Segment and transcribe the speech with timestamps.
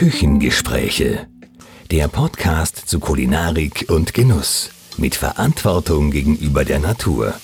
[0.00, 1.26] Küchengespräche.
[1.90, 4.70] Der Podcast zu Kulinarik und Genuss.
[4.96, 7.34] Mit Verantwortung gegenüber der Natur.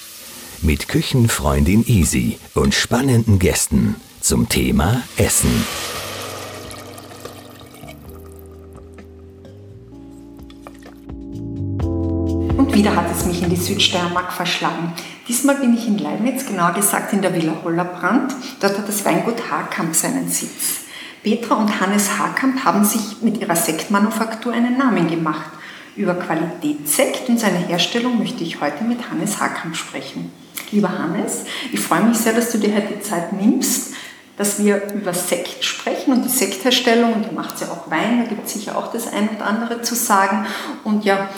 [0.62, 5.66] Mit Küchenfreundin Easy und spannenden Gästen zum Thema Essen.
[12.56, 14.94] Und wieder hat es mich in die Südsteiermark verschlagen.
[15.28, 18.32] Diesmal bin ich in Leibniz, genauer gesagt in der Villa Hollerbrand.
[18.60, 20.85] Dort hat das Weingut Haarkamp seinen Sitz.
[21.26, 25.50] Petra und Hannes Haarkamp haben sich mit ihrer Sektmanufaktur einen Namen gemacht.
[25.96, 30.30] Über Qualitätssekt und seine Herstellung möchte ich heute mit Hannes Haarkamp sprechen.
[30.70, 33.94] Lieber Hannes, ich freue mich sehr, dass du dir heute die Zeit nimmst,
[34.36, 37.14] dass wir über Sekt sprechen und die Sektherstellung.
[37.14, 39.82] Und ihr macht ja auch Wein, da gibt es sicher auch das ein und andere
[39.82, 40.46] zu sagen.
[40.84, 41.28] Und ja,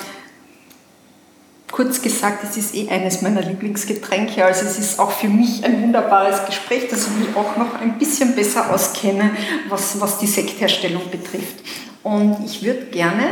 [1.70, 4.44] Kurz gesagt, es ist eh eines meiner Lieblingsgetränke.
[4.44, 7.98] Also es ist auch für mich ein wunderbares Gespräch, dass ich mich auch noch ein
[7.98, 9.30] bisschen besser auskenne,
[9.68, 11.56] was, was die Sektherstellung betrifft.
[12.02, 13.24] Und ich würde gerne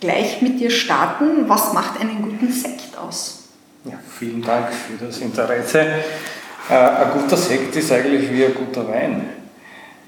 [0.00, 1.48] gleich mit dir starten.
[1.48, 3.44] Was macht einen guten Sekt aus?
[3.84, 5.80] Ja, vielen Dank für das Interesse.
[6.68, 9.28] Äh, ein guter Sekt ist eigentlich wie ein guter Wein.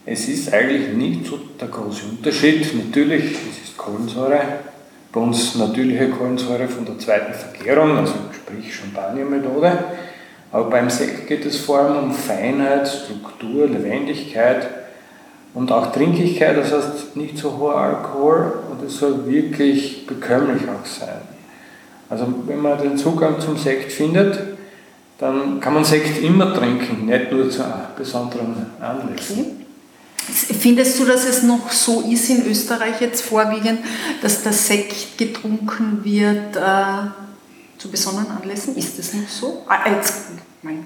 [0.04, 2.74] Es ist eigentlich nicht so der große Unterschied.
[2.74, 4.40] Natürlich, es ist Kohlensäure,
[5.12, 9.78] bei uns natürliche Kohlensäure von der zweiten Vergärung, also sprich Champagner-Methode.
[10.50, 14.66] Aber beim Sekt geht es vor allem um Feinheit, Struktur, Lebendigkeit
[15.54, 20.86] und auch Trinkigkeit, das heißt nicht so hoher Alkohol und es soll wirklich bekömmlich auch
[20.86, 21.20] sein.
[22.08, 24.38] Also wenn man den Zugang zum Sekt findet,
[25.18, 27.62] dann kann man Sekt immer trinken, nicht nur zu
[27.96, 29.38] besonderen Anlässen.
[29.38, 29.67] Okay.
[30.30, 33.80] Findest du, dass es noch so ist in Österreich jetzt vorwiegend,
[34.20, 38.76] dass der Sekt getrunken wird äh, zu besonderen Anlässen?
[38.76, 39.64] Ist das noch so?
[39.68, 40.26] Ah, es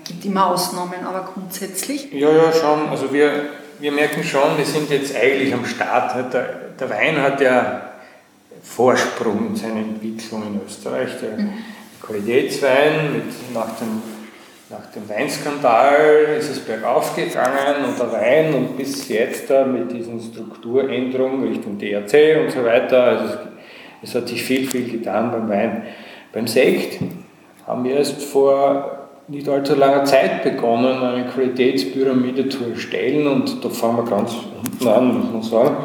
[0.05, 2.13] gibt immer Ausnahmen, aber grundsätzlich?
[2.13, 2.89] Ja, ja, schon.
[2.89, 3.47] Also wir,
[3.81, 6.33] wir merken schon, wir sind jetzt eigentlich am Start.
[6.33, 6.45] Der,
[6.79, 7.93] der Wein hat ja
[8.63, 11.11] Vorsprung in seiner Entwicklung in Österreich.
[11.21, 11.53] Der mhm.
[12.01, 14.03] Qualitätswein mit, nach dem
[14.73, 20.19] nach dem Weinskandal ist es bergauf gegangen und der Wein und bis jetzt mit diesen
[20.19, 23.39] Strukturänderungen Richtung DRC und so weiter, also es,
[24.03, 25.83] es hat sich viel, viel getan beim Wein.
[26.33, 27.01] Beim Sekt
[27.67, 33.69] haben wir erst vor nicht allzu langer Zeit begonnen, eine Qualitätspyramide zu erstellen und da
[33.69, 35.77] fangen wir ganz unten an, muss man sagen.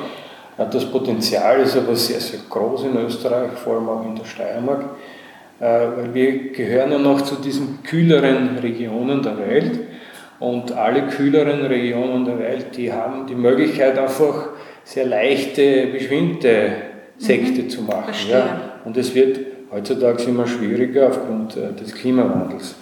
[0.72, 4.86] Das Potenzial ist aber sehr, sehr groß in Österreich, vor allem auch in der Steiermark.
[5.60, 5.64] Äh,
[5.96, 9.80] weil wir gehören ja noch zu diesen kühleren Regionen der Welt
[10.40, 14.50] und alle kühleren Regionen der Welt, die haben die Möglichkeit einfach
[14.84, 16.74] sehr leichte, beschwingte
[17.18, 17.70] Sekte mhm.
[17.70, 18.14] zu machen.
[18.30, 18.62] Ja.
[18.86, 19.40] Und es wird
[19.72, 22.76] heutzutage immer schwieriger aufgrund äh, des Klimawandels.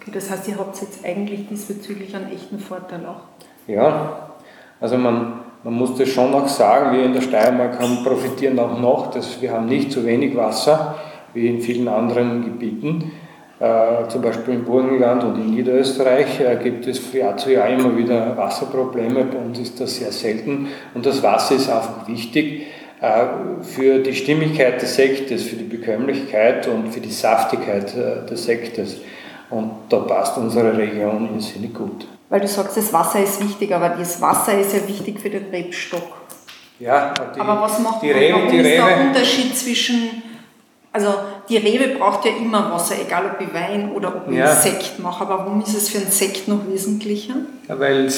[0.00, 3.22] Okay, das heißt, ihr habt jetzt eigentlich diesbezüglich einen echten Vorteil auch?
[3.66, 4.34] Ja,
[4.80, 8.78] also man, man muss das schon auch sagen, wir in der Steiermark haben, profitieren auch
[8.78, 10.94] noch, dass wir haben nicht zu wenig Wasser
[11.34, 13.12] wie in vielen anderen Gebieten.
[13.60, 17.68] Äh, zum Beispiel im Burgenland und in Niederösterreich äh, gibt es von Jahr zu Jahr
[17.68, 19.24] immer wieder Wasserprobleme.
[19.24, 22.68] Bei uns ist das sehr selten und das Wasser ist einfach wichtig
[23.00, 23.24] äh,
[23.62, 27.92] für die Stimmigkeit des Sektes, für die Bekömmlichkeit und für die Saftigkeit
[28.30, 28.98] des Sektes.
[29.50, 32.06] Und da passt unsere Region in Sinne gut.
[32.28, 35.46] Weil du sagst, das Wasser ist wichtig, aber das Wasser ist ja wichtig für den
[35.50, 36.18] Rebstock.
[36.78, 40.17] Ja, die, aber was macht die Rebe, die Rebe, ist der Unterschied zwischen
[40.98, 41.14] also
[41.48, 44.54] die Rebe braucht ja immer Wasser, egal ob ich Wein oder ob ich ja.
[44.54, 45.24] Sekt mache.
[45.24, 47.34] Aber warum ist es für einen Sekt noch wesentlicher?
[47.68, 48.08] Ja, weil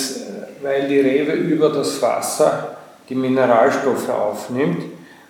[0.88, 2.76] die Rebe über das Wasser
[3.08, 4.84] die Mineralstoffe aufnimmt.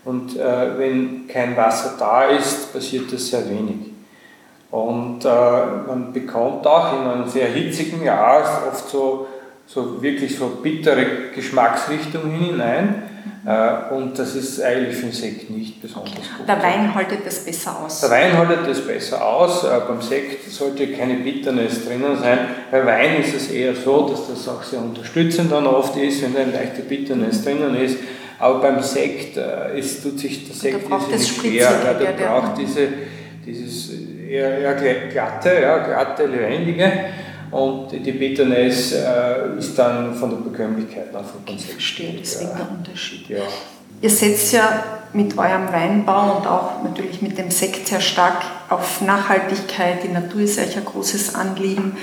[0.05, 3.91] Und äh, wenn kein Wasser da ist, passiert das sehr wenig.
[4.71, 9.27] Und äh, man bekommt auch in einem sehr hitzigen Jahr oft so,
[9.66, 13.09] so wirklich so bittere Geschmacksrichtungen hinein.
[13.47, 16.47] Äh, und das ist eigentlich für den Sekt nicht besonders gut.
[16.47, 18.01] Der Wein haltet das besser aus?
[18.01, 19.65] Der Wein haltet das besser aus.
[19.65, 22.39] Äh, beim Sekt sollte keine Bitterness drinnen sein.
[22.71, 26.37] Bei Wein ist es eher so, dass das auch sehr unterstützend dann oft ist, wenn
[26.37, 27.99] eine leichte Bitterness drinnen ist.
[28.39, 31.71] Aber beim Sekt äh, es tut sich der Sekt nicht schwer.
[31.84, 32.89] Ja, der braucht diese,
[33.47, 33.91] dieses
[34.28, 36.91] eher, eher glatte, ja, glatte, lebendige.
[37.51, 42.57] Und die Bitterness äh, ist dann von der Bekömmlichkeit nach von Ich verstehe, deswegen ja.
[42.57, 43.29] der Unterschied.
[43.29, 43.43] Ja.
[44.03, 49.01] Ihr setzt ja mit eurem Weinbau und auch natürlich mit dem Sekt sehr stark auf
[49.01, 50.05] Nachhaltigkeit.
[50.05, 51.97] Die Natur ist euch ein großes Anliegen.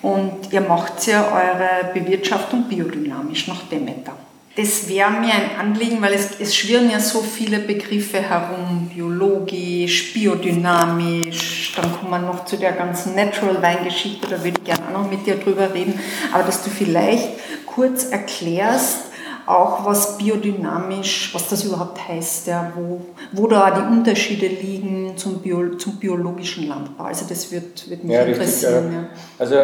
[0.00, 4.12] Und ihr macht ja eure Bewirtschaftung biodynamisch nach Demeter.
[4.56, 10.12] Das wäre mir ein Anliegen, weil es, es schwirren ja so viele Begriffe herum, biologisch,
[10.12, 15.02] biodynamisch, dann kommen wir noch zu der ganzen Natural Weingeschichte, da würde ich gerne auch
[15.02, 15.98] noch mit dir drüber reden,
[16.32, 17.28] aber dass du vielleicht
[17.66, 18.98] kurz erklärst,
[19.46, 25.40] auch was biodynamisch, was das überhaupt heißt, ja, wo, wo da die Unterschiede liegen zum,
[25.40, 27.04] Bio, zum biologischen Landbau.
[27.04, 28.84] Also das wird, wird mich ja, interessieren.
[28.84, 29.08] Richtig, ja.
[29.38, 29.56] Also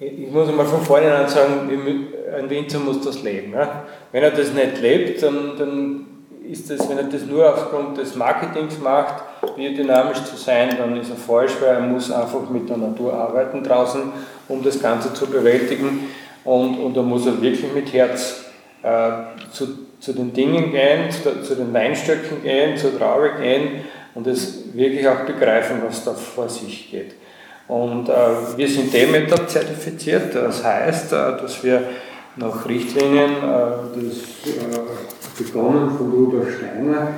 [0.00, 3.52] ich muss einmal von vornherein sagen, ein Winzer muss das leben.
[3.52, 3.84] Ja?
[4.10, 6.06] Wenn er das nicht lebt, dann, dann
[6.50, 9.22] ist das, wenn er das nur aufgrund des Marketings macht,
[9.56, 13.62] biodynamisch zu sein, dann ist er falsch, weil er muss einfach mit der Natur arbeiten
[13.62, 14.02] draußen,
[14.48, 16.08] um das Ganze zu bewältigen.
[16.44, 18.44] Und, und da muss er wirklich mit Herz
[18.82, 19.10] äh,
[19.52, 19.66] zu,
[20.00, 23.84] zu den Dingen gehen, zu, zu den Weinstöcken gehen, zur Traube gehen
[24.14, 27.14] und es wirklich auch begreifen, was da vor sich geht.
[27.68, 28.12] Und äh,
[28.56, 31.82] wir sind Demeter zertifiziert, das heißt, äh, dass wir
[32.36, 37.08] nach Richtlinien, äh, das äh, begonnen von Rudolf Steiner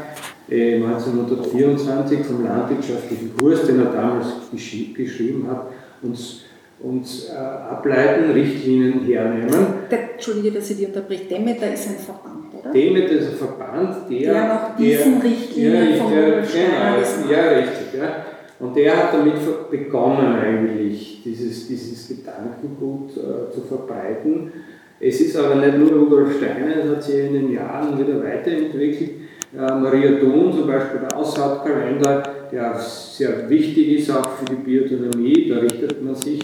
[0.51, 5.67] 1924 äh, vom landwirtschaftlichen Kurs, den er damals geschrieben hat,
[6.03, 6.45] uns
[6.85, 9.67] uns äh, ableiten, Richtlinien hernehmen.
[9.91, 11.25] Der, Entschuldige, dass ich die unterbreche.
[11.25, 12.73] Demeter ist ein Verband, oder?
[12.73, 14.33] Demeter ist ein Verband, der.
[14.33, 17.99] Der nach diesen der, Richtlinien ja, von der, genau, Ja, richtig.
[17.99, 18.25] Ja.
[18.61, 19.35] Und der hat damit
[19.71, 24.53] begonnen, eigentlich dieses, dieses Gedankengut äh, zu verbreiten.
[25.01, 29.11] Es ist aber nicht nur Rudolf Steiner, es hat sich in den Jahren wieder weiterentwickelt.
[29.57, 35.49] Äh, Maria Thun, zum Beispiel der Aussaatkalender, der sehr wichtig ist auch für die Biodynamie,
[35.49, 36.41] da richtet man sich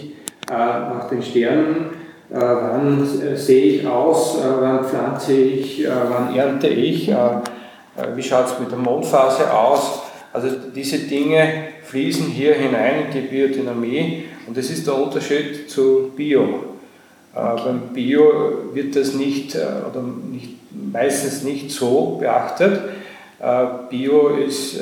[0.49, 1.87] äh, nach den Sternen,
[2.29, 3.05] äh, wann
[3.35, 7.11] sehe ich aus, wann pflanze ich, wann ernte ich,
[8.15, 10.03] wie schaut es mit der Mondphase aus.
[10.31, 16.13] Also diese Dinge fließen hier hinein in die Biodynamie und das ist der Unterschied zu
[16.15, 16.63] Bio.
[17.33, 20.55] Beim Bio wird das nicht oder nicht,
[20.93, 22.79] meistens nicht so beachtet.
[23.89, 24.79] Bio ist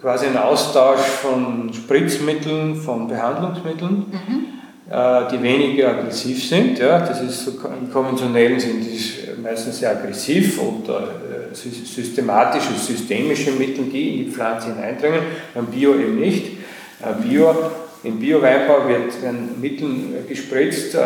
[0.00, 4.06] quasi ein Austausch von Spritzmitteln, von Behandlungsmitteln.
[4.10, 4.58] Mhm.
[4.90, 6.78] Äh, die weniger aggressiv sind.
[6.78, 8.98] Ja, das ist so, Im konventionellen sind die
[9.42, 15.20] meistens sehr aggressiv äh, systematische, systemische Mittel, die in die Pflanze hineindringen,
[15.52, 16.46] beim Bio eben nicht.
[17.02, 17.54] Äh, Bio,
[18.02, 21.00] Im Bio-Weinbau werden Mittel gespritzt, äh,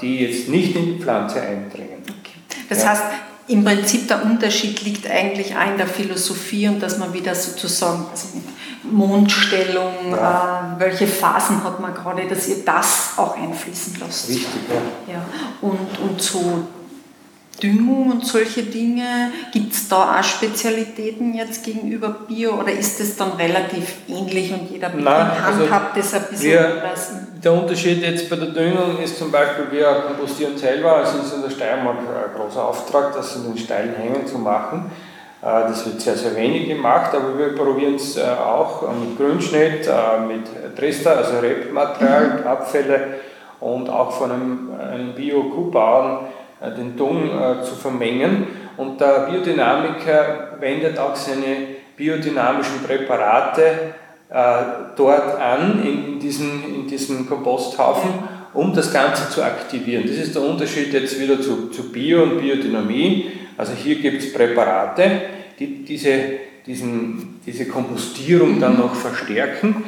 [0.00, 2.02] die jetzt nicht in die Pflanze eindringen.
[2.04, 2.38] Okay.
[2.68, 2.90] Das ja.
[2.90, 3.02] heißt,
[3.46, 8.06] im Prinzip der Unterschied liegt eigentlich auch in der Philosophie und dass man wieder sozusagen,
[8.10, 8.28] also
[8.82, 10.76] Mondstellung, ja.
[10.76, 14.28] äh, welche Phasen hat man gerade, dass ihr das auch einfließen lasst.
[14.28, 14.46] Richtig,
[15.06, 15.14] ja.
[15.14, 15.24] ja.
[15.60, 16.66] Und, und so
[17.64, 23.16] Düngung und solche Dinge, gibt es da auch Spezialitäten jetzt gegenüber Bio oder ist es
[23.16, 26.82] dann relativ ähnlich und jeder Betrieb also handhabt das ein bisschen wir,
[27.42, 31.42] Der Unterschied jetzt bei der Düngung ist zum Beispiel, wir kompostieren selber, also ist in
[31.42, 34.90] der Steiermark ein großer Auftrag, das in den steilen Hängen zu machen.
[35.40, 39.86] Äh, das wird sehr, sehr wenig gemacht, aber wir probieren es äh, auch mit Grünschnitt,
[39.86, 42.46] äh, mit Trester, also Rebmaterial, mhm.
[42.46, 43.20] Abfälle
[43.60, 46.26] und auch von einem, einem Bio-Kuhbauern
[46.60, 47.30] den Dung
[47.62, 48.46] zu vermengen.
[48.76, 51.56] Und der Biodynamiker wendet auch seine
[51.96, 53.94] biodynamischen Präparate
[54.96, 58.10] dort an, in diesen, in diesen Komposthaufen,
[58.52, 60.04] um das Ganze zu aktivieren.
[60.06, 63.30] Das ist der Unterschied jetzt wieder zu, zu Bio und Biodynamie.
[63.56, 65.20] Also hier gibt es Präparate,
[65.58, 66.10] die diese,
[66.66, 69.84] diesen, diese Kompostierung dann noch verstärken.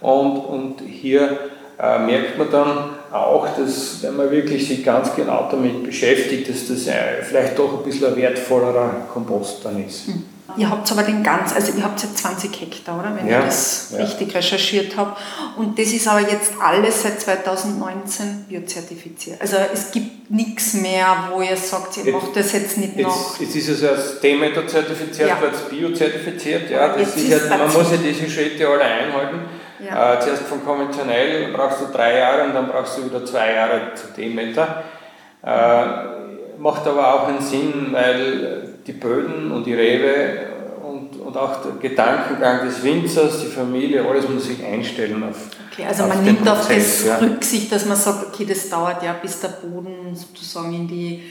[0.00, 1.38] Und, und hier
[1.78, 2.78] äh, merkt man dann
[3.14, 7.78] auch, dass wenn man wirklich sich ganz genau damit beschäftigt, dass das äh, vielleicht doch
[7.78, 10.08] ein bisschen ein wertvollerer Kompost dann ist.
[10.08, 10.24] Mhm.
[10.56, 13.16] Ihr habt aber den ganz, also ihr habt jetzt 20 Hektar, oder?
[13.16, 14.04] Wenn ja, ich das ja.
[14.04, 15.16] richtig recherchiert habe.
[15.56, 19.40] Und das ist aber jetzt alles seit 2019 biozertifiziert.
[19.40, 23.40] Also es gibt nichts mehr, wo ihr sagt, ihr macht das jetzt nicht noch.
[23.40, 25.38] Jetzt ist es als Demeter zertifiziert, ja.
[25.38, 26.70] als biozertifiziert.
[26.70, 29.40] Ja, das ist halt, man muss ja diese Schritte alle einhalten.
[29.80, 30.14] Ja.
[30.14, 33.94] Äh, zuerst von konventionell brauchst du drei Jahre und dann brauchst du wieder zwei Jahre
[33.94, 34.84] zu Demeter.
[35.42, 35.84] Äh,
[36.58, 40.38] macht aber auch einen Sinn, weil die Böden und die Rewe
[40.82, 45.36] und, und auch der Gedankengang des Winzers, die Familie, alles muss sich einstellen auf
[45.74, 47.16] Okay, also man nimmt Prozess, auf das ja.
[47.16, 51.22] Rücksicht, dass man sagt, okay, das dauert ja, bis der Boden sozusagen in die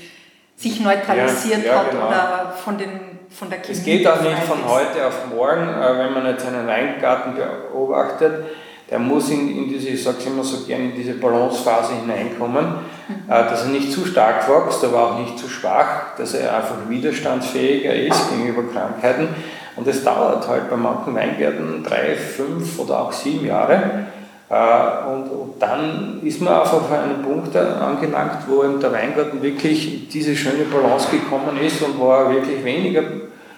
[0.58, 2.08] sich neutralisiert ja, ja, hat genau.
[2.08, 3.78] oder von, den, von der Chemie.
[3.78, 8.46] Es geht auch nicht von heute auf morgen, äh, wenn man jetzt einen Weingarten beobachtet
[8.94, 12.66] der muss in, in diese, ich sage es immer so gerne, in diese Balancephase hineinkommen,
[13.08, 13.16] mhm.
[13.28, 16.76] äh, dass er nicht zu stark wächst, aber auch nicht zu schwach, dass er einfach
[16.88, 19.30] widerstandsfähiger ist gegenüber Krankheiten.
[19.76, 24.06] Und das dauert halt bei manchen Weingärten drei, fünf oder auch sieben Jahre.
[24.54, 30.08] Äh, und, und, dann ist man auf einen Punkt angelangt, wo eben der Weingarten wirklich
[30.10, 33.02] diese schöne Balance gekommen ist und wo er wirklich weniger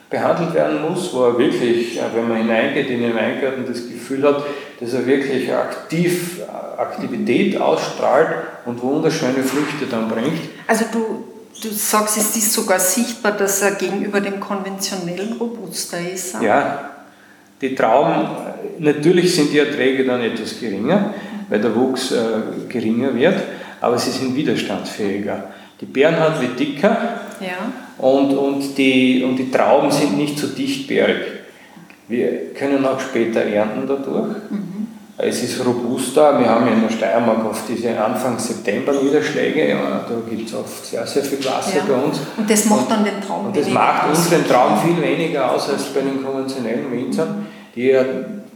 [0.10, 4.44] behandelt werden muss, wo er wirklich, wenn man hineingeht in den Weingarten, das Gefühl hat,
[4.80, 6.42] dass er wirklich aktiv
[6.78, 8.30] Aktivität ausstrahlt
[8.66, 10.42] und wunderschöne Früchte dann bringt.
[10.68, 11.24] Also du
[11.62, 16.36] du sagst, es ist sogar sichtbar, dass er gegenüber dem konventionellen robuster ist.
[16.42, 16.95] Ja,
[17.70, 18.28] die Trauben,
[18.80, 21.14] natürlich sind die Erträge dann etwas geringer,
[21.50, 22.18] weil der Wuchs äh,
[22.70, 23.36] geringer wird,
[23.82, 25.46] aber sie sind widerstandsfähiger.
[25.82, 26.98] Die Bärenhaut wird dicker
[27.42, 27.72] ja.
[27.98, 31.18] und, und, die, und die Trauben sind nicht so dichtbeerig.
[32.08, 34.36] Wir können auch später ernten dadurch.
[34.50, 34.76] Mhm.
[35.18, 36.40] Es ist robuster.
[36.40, 39.70] Wir haben ja in der Steiermark oft diese Anfang September Niederschläge.
[39.70, 41.84] Ja, da gibt es oft sehr, sehr viel Wasser ja.
[41.88, 42.20] bei uns.
[42.36, 45.86] Und das macht dann den Traum Und das macht unseren Traum viel weniger aus als
[45.86, 47.98] bei den konventionellen Winzern, die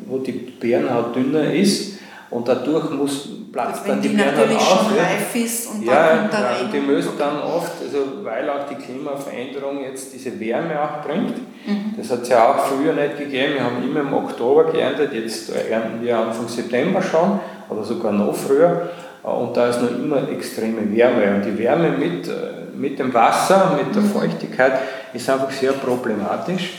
[0.06, 2.00] wo die Bärenhaut dünner ist.
[2.30, 6.42] Und dadurch muss Platz dann die, die natürlich auf, schon reif ist und ja, dann
[6.44, 11.36] ja, die müssen dann oft, also weil auch die Klimaveränderung jetzt diese Wärme auch bringt,
[11.66, 11.96] mhm.
[11.98, 15.50] das hat es ja auch früher nicht gegeben, wir haben immer im Oktober geerntet, jetzt
[15.50, 18.90] ernten wir Anfang September schon oder sogar noch früher
[19.24, 22.32] und da ist noch immer extreme Wärme und die Wärme mit, äh,
[22.76, 24.12] mit dem Wasser, mit der mhm.
[24.12, 24.74] Feuchtigkeit
[25.14, 26.74] ist einfach sehr problematisch.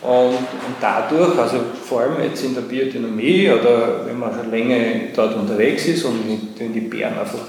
[0.00, 4.76] Und, und, dadurch, also vor allem jetzt in der Biodynamie oder wenn man schon länger
[5.14, 6.22] dort unterwegs ist und
[6.56, 7.40] wenn die Bären einfach,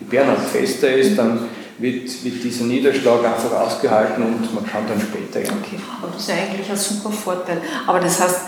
[0.00, 1.38] die Bärenhaut fester ist, dann
[1.78, 5.38] wird, wird dieser Niederschlag einfach ausgehalten und man kann dann später.
[5.38, 7.62] Okay, aber das ist eigentlich ein super Vorteil.
[7.86, 8.40] Aber das heißt,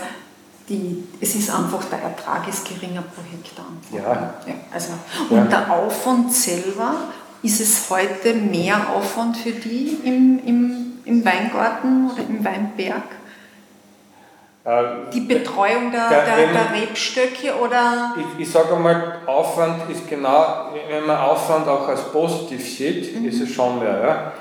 [0.67, 3.65] die, es ist einfach, der Ertrag ist geringer pro Hektar.
[3.93, 4.33] Ja.
[4.45, 4.93] ja also,
[5.29, 5.45] und ja.
[5.45, 6.95] der Aufwand selber,
[7.43, 13.03] ist es heute mehr Aufwand für die im, im, im Weingarten oder im Weinberg?
[14.63, 18.15] Äh, die Betreuung der, der, der, der Rebstöcke oder?
[18.15, 23.27] Ich, ich sage einmal, Aufwand ist genau, wenn man Aufwand auch als positiv sieht, mhm.
[23.27, 23.99] ist es schon mehr.
[24.03, 24.33] Ja?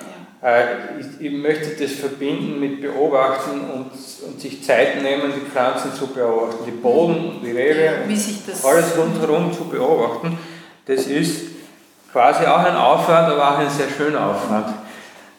[0.42, 0.58] ja.
[0.58, 0.64] Äh,
[1.00, 3.90] ich, ich, möchte das verbinden mit Beobachten und,
[4.26, 7.90] und, sich Zeit nehmen, die Pflanzen zu beobachten, die Boden, die Rebe,
[8.62, 10.38] alles rundherum zu beobachten.
[10.84, 11.46] Das ist
[12.12, 14.68] quasi auch ein Aufwand, aber auch ein sehr schöner Aufwand.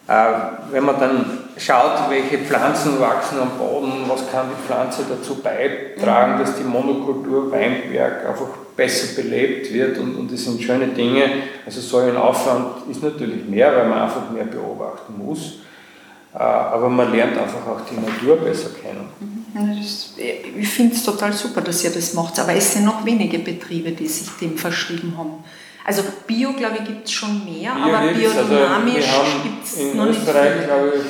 [0.08, 5.36] Äh, wenn man dann schaut, welche Pflanzen wachsen am Boden, was kann die Pflanze dazu
[5.36, 11.24] beitragen, dass die Monokultur Weinberg einfach besser belebt wird und, und das sind schöne Dinge.
[11.66, 15.58] Also so ein Aufwand ist natürlich mehr, weil man einfach mehr beobachten muss.
[16.34, 19.08] Äh, aber man lernt einfach auch die Natur besser kennen.
[19.20, 19.82] Mhm.
[20.58, 23.92] ich finde es total super, dass ihr das macht, aber es sind noch wenige Betriebe,
[23.92, 25.44] die sich dem verschrieben haben.
[25.84, 30.06] Also Bio, glaube ich, gibt es schon mehr, Bio aber biodynamisch also gibt es noch
[30.06, 30.66] Österreich, nicht.
[30.66, 31.02] glaube ich,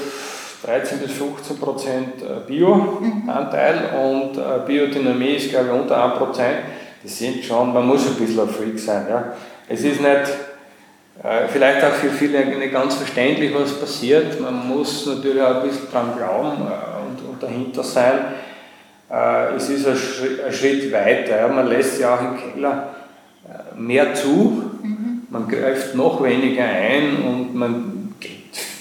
[0.64, 6.58] 13 bis 15 Prozent äh, Bio-Anteil und äh, Biodynamie ist, glaube ich, unter 1 Prozent.
[7.02, 9.06] Das sind schon, man muss ein bisschen ein Freak sein.
[9.08, 9.32] Ja.
[9.68, 10.30] Es ist nicht,
[11.24, 14.40] äh, vielleicht auch für viele nicht ganz verständlich, was passiert.
[14.40, 18.18] Man muss natürlich auch ein bisschen dran glauben und, und dahinter sein.
[19.54, 21.38] Es ist ein Schritt, ein Schritt weiter.
[21.38, 21.48] Ja.
[21.48, 22.94] Man lässt ja auch im Keller
[23.76, 25.26] mehr zu, mhm.
[25.28, 27.91] man greift noch weniger ein und man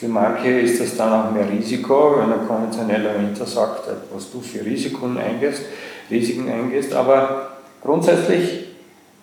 [0.02, 4.42] für manche ist das dann auch mehr Risiko, wenn ein konventioneller Winter sagt, was du
[4.42, 5.62] für Risiken eingehst,
[6.10, 6.92] Risiken eingehst.
[6.92, 7.52] Aber
[7.84, 8.70] grundsätzlich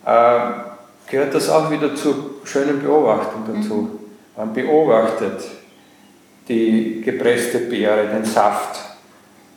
[0.07, 0.39] äh,
[1.11, 3.75] gehört das auch wieder zur schönen Beobachtung dazu.
[3.75, 3.91] Mhm.
[4.37, 5.49] Man beobachtet
[6.47, 8.79] die gepresste Beere, den Saft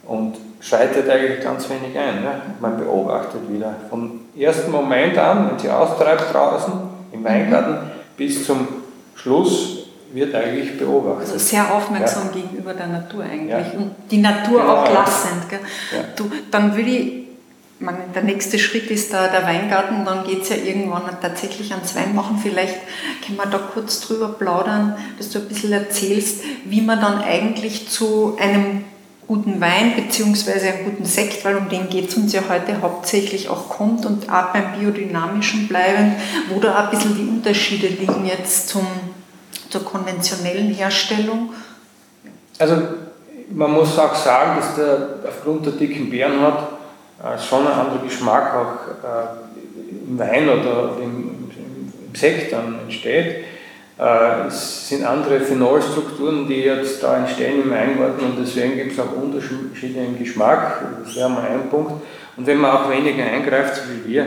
[0.07, 2.23] und schreitet eigentlich ganz wenig ein.
[2.23, 2.41] Ne?
[2.59, 3.75] Man beobachtet wieder.
[3.91, 6.73] Vom ersten Moment an, wenn sie austreibt draußen
[7.11, 8.67] im Weingarten, bis zum
[9.13, 9.80] Schluss
[10.13, 11.33] wird eigentlich beobachtet.
[11.33, 12.41] Also sehr aufmerksam ja.
[12.41, 13.79] gegenüber der Natur eigentlich ja.
[13.79, 15.43] und die Natur genau, auch lassend.
[16.15, 17.13] Du, dann würde ich,
[17.79, 21.95] meine, der nächste Schritt ist da der Weingarten, dann geht es ja irgendwann tatsächlich ans
[21.95, 22.37] Weinmachen.
[22.37, 22.77] Vielleicht
[23.25, 27.89] können wir da kurz drüber plaudern, dass du ein bisschen erzählst, wie man dann eigentlich
[27.89, 28.83] zu einem
[29.27, 30.51] guten Wein bzw.
[30.51, 34.29] einem guten Sekt, weil um den geht es uns ja heute hauptsächlich auch kommt und
[34.29, 36.15] auch beim Biodynamischen bleiben,
[36.49, 38.85] wo da ein bisschen die Unterschiede liegen jetzt zum
[39.71, 41.53] zur konventionellen Herstellung?
[42.59, 42.75] Also
[43.49, 46.63] man muss auch sagen, dass der aufgrund der dicken Bärenhaut
[47.23, 53.45] äh, schon ein anderer Geschmack auch äh, im Wein oder im, im Sekt dann entsteht.
[53.99, 58.99] Äh, es sind andere Phenolstrukturen, die jetzt da entstehen im Weingarten und deswegen gibt es
[58.99, 60.81] auch Unterschiede im Geschmack.
[61.03, 61.93] Das wäre mal ein Punkt.
[62.37, 64.23] Und wenn man auch weniger eingreift, so wie wir,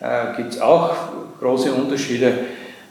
[0.00, 0.94] äh, gibt es auch
[1.40, 2.32] große Unterschiede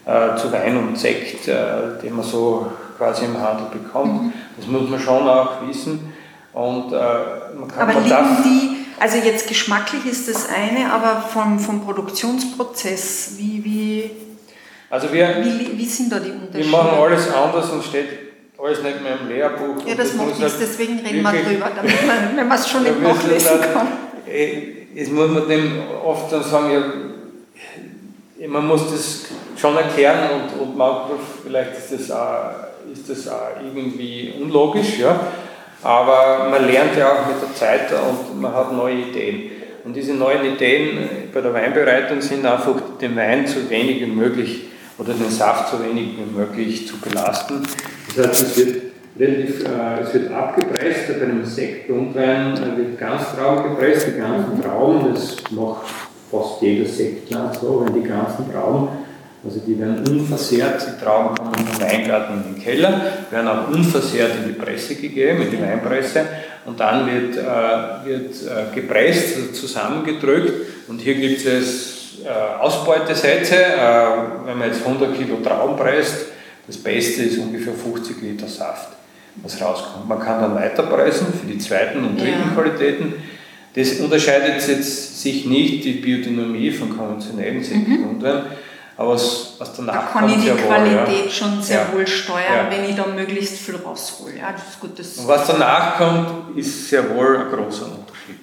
[0.10, 2.66] äh, zu Wein und Sekt, äh, den man so
[2.98, 4.24] quasi im Handel bekommt.
[4.24, 4.34] Mhm.
[4.58, 6.14] Das muss man schon auch wissen.
[6.52, 6.96] Und, äh,
[7.58, 13.34] man kann aber liegen die, also jetzt geschmacklich ist das eine, aber vom, vom Produktionsprozess,
[13.38, 14.12] wie, wie,
[14.90, 16.58] also wir, wie, wie sind da die Unterschiede?
[16.58, 18.08] Wir machen alles anders und steht
[18.62, 19.86] alles nicht mehr im Lehrbuch.
[19.86, 22.84] Ja, das, macht nichts, halt deswegen reden wir drüber, damit man, wenn man es schon
[22.84, 23.88] nicht nachlesen kann.
[24.96, 26.72] Jetzt muss man dem oft dann sagen,
[28.40, 29.26] ja, man muss das
[29.60, 32.52] schon erklären und, und manchmal vielleicht ist das, auch,
[32.92, 35.20] ist das auch irgendwie unlogisch, ja.
[35.84, 39.52] aber man lernt ja auch mit der Zeit und man hat neue Ideen.
[39.84, 44.66] Und diese neuen Ideen bei der Weinbereitung sind einfach, den Wein so wenig wie möglich
[44.98, 47.64] oder den Saft so wenig wie möglich zu belasten.
[48.16, 48.82] Das heißt, es wird
[49.18, 55.14] relativ, äh, es wird abgepresst, bei einem Sektgrundwein äh, wird Ganztrauben gepresst, die ganzen Trauben,
[55.14, 55.88] das macht
[56.30, 58.90] fast jeder Sektland so, wenn die ganzen Trauben,
[59.44, 64.32] also die werden unversehrt, die Trauben kommen vom Weingarten in den Keller, werden auch unversehrt
[64.44, 66.26] in die Presse gegeben, in die Weinpresse
[66.66, 70.52] und dann wird, äh, wird äh, gepresst, also zusammengedrückt
[70.88, 72.30] und hier gibt es äh,
[72.60, 76.28] Ausbeutesätze, äh, wenn man jetzt 100 Kilo Trauben presst,
[76.68, 78.90] das Beste ist ungefähr 50 Liter Saft,
[79.38, 80.08] was rauskommt.
[80.08, 82.54] Man kann dann weiterpressen für die zweiten und dritten ja.
[82.54, 83.14] Qualitäten.
[83.74, 88.50] Das unterscheidet jetzt sich nicht die Biodynamie von konventionellen Sektgrundwein, mhm.
[89.00, 91.32] Aber was, was danach da kann kommt, ich die Qualität ja.
[91.32, 91.94] schon sehr ja.
[91.94, 94.34] wohl steuern, wenn ich da möglichst viel raushole.
[94.38, 98.42] Ja, das ist gut, das und was danach kommt, ist sehr wohl ein großer Unterschied.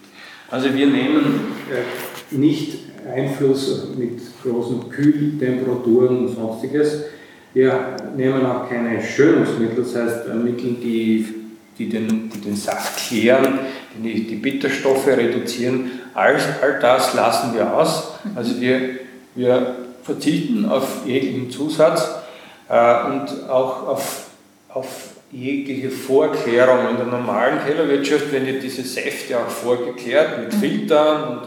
[0.50, 7.02] Also wir nehmen äh, nicht Einfluss mit großen Kühltemperaturen und sonstiges.
[7.52, 11.34] Wir nehmen auch keine Schönungsmittel, das heißt Mittel, die,
[11.76, 13.58] die, den, die den Saft klären,
[14.02, 15.90] die die Bitterstoffe reduzieren.
[16.14, 18.12] All, all das lassen wir aus.
[18.34, 19.00] Also wir,
[19.34, 22.08] wir verzichten auf jeglichen Zusatz
[22.68, 24.26] äh, und auch auf,
[24.68, 24.86] auf
[25.32, 26.90] jegliche Vorklärung.
[26.90, 31.40] In der normalen Kellerwirtschaft werden ja diese Säfte auch vorgeklärt mit Filtern und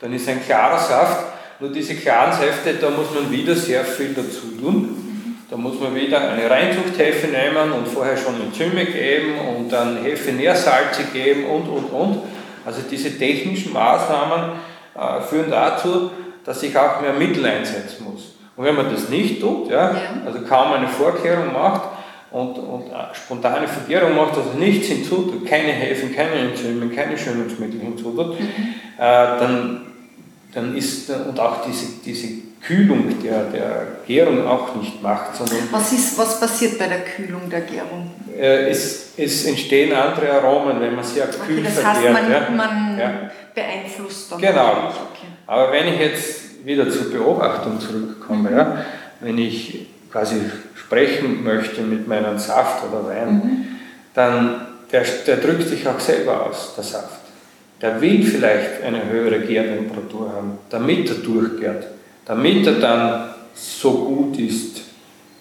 [0.00, 1.24] dann ist ein klarer Saft.
[1.58, 5.02] Nur diese klaren Säfte, da muss man wieder sehr viel dazu tun.
[5.48, 11.04] Da muss man wieder eine Reinzuchthefe nehmen und vorher schon Enzyme geben und dann Hefe-Nährsalze
[11.12, 12.22] geben und, und, und.
[12.64, 14.50] Also diese technischen Maßnahmen
[14.96, 16.10] äh, führen dazu,
[16.46, 18.36] dass ich auch mehr Mittel einsetzen muss.
[18.56, 21.82] Und wenn man das nicht tut, ja, also kaum eine Vorkehrung macht
[22.30, 28.40] und, und spontane Vergärung macht, also nichts hinzutut, keine Hefen, keine Enzyme, keine Schönungsmittel hinzutut,
[28.40, 28.46] mhm.
[28.96, 29.86] äh, dann
[30.56, 32.28] dann ist, und auch diese, diese
[32.62, 35.36] Kühlung der, der Gärung auch nicht macht.
[35.36, 38.10] Sondern was, ist, was passiert bei der Kühlung der Gärung?
[38.34, 42.14] Äh, es, es entstehen andere Aromen, wenn man sehr okay, kühl das vergärt.
[42.14, 43.30] Das heißt, man, man ja.
[43.54, 44.40] beeinflusst dann.
[44.40, 44.88] Genau.
[44.88, 45.26] Okay.
[45.46, 48.56] Aber wenn ich jetzt wieder zur Beobachtung zurückkomme, mhm.
[48.56, 48.84] ja,
[49.20, 50.36] wenn ich quasi
[50.74, 53.64] sprechen möchte mit meinem Saft oder Wein, mhm.
[54.14, 57.26] dann der, der drückt sich auch selber aus, der Saft
[57.80, 61.86] der will vielleicht eine höhere Gärtemperatur haben, damit er durchgärt,
[62.24, 64.80] damit er dann so gut ist,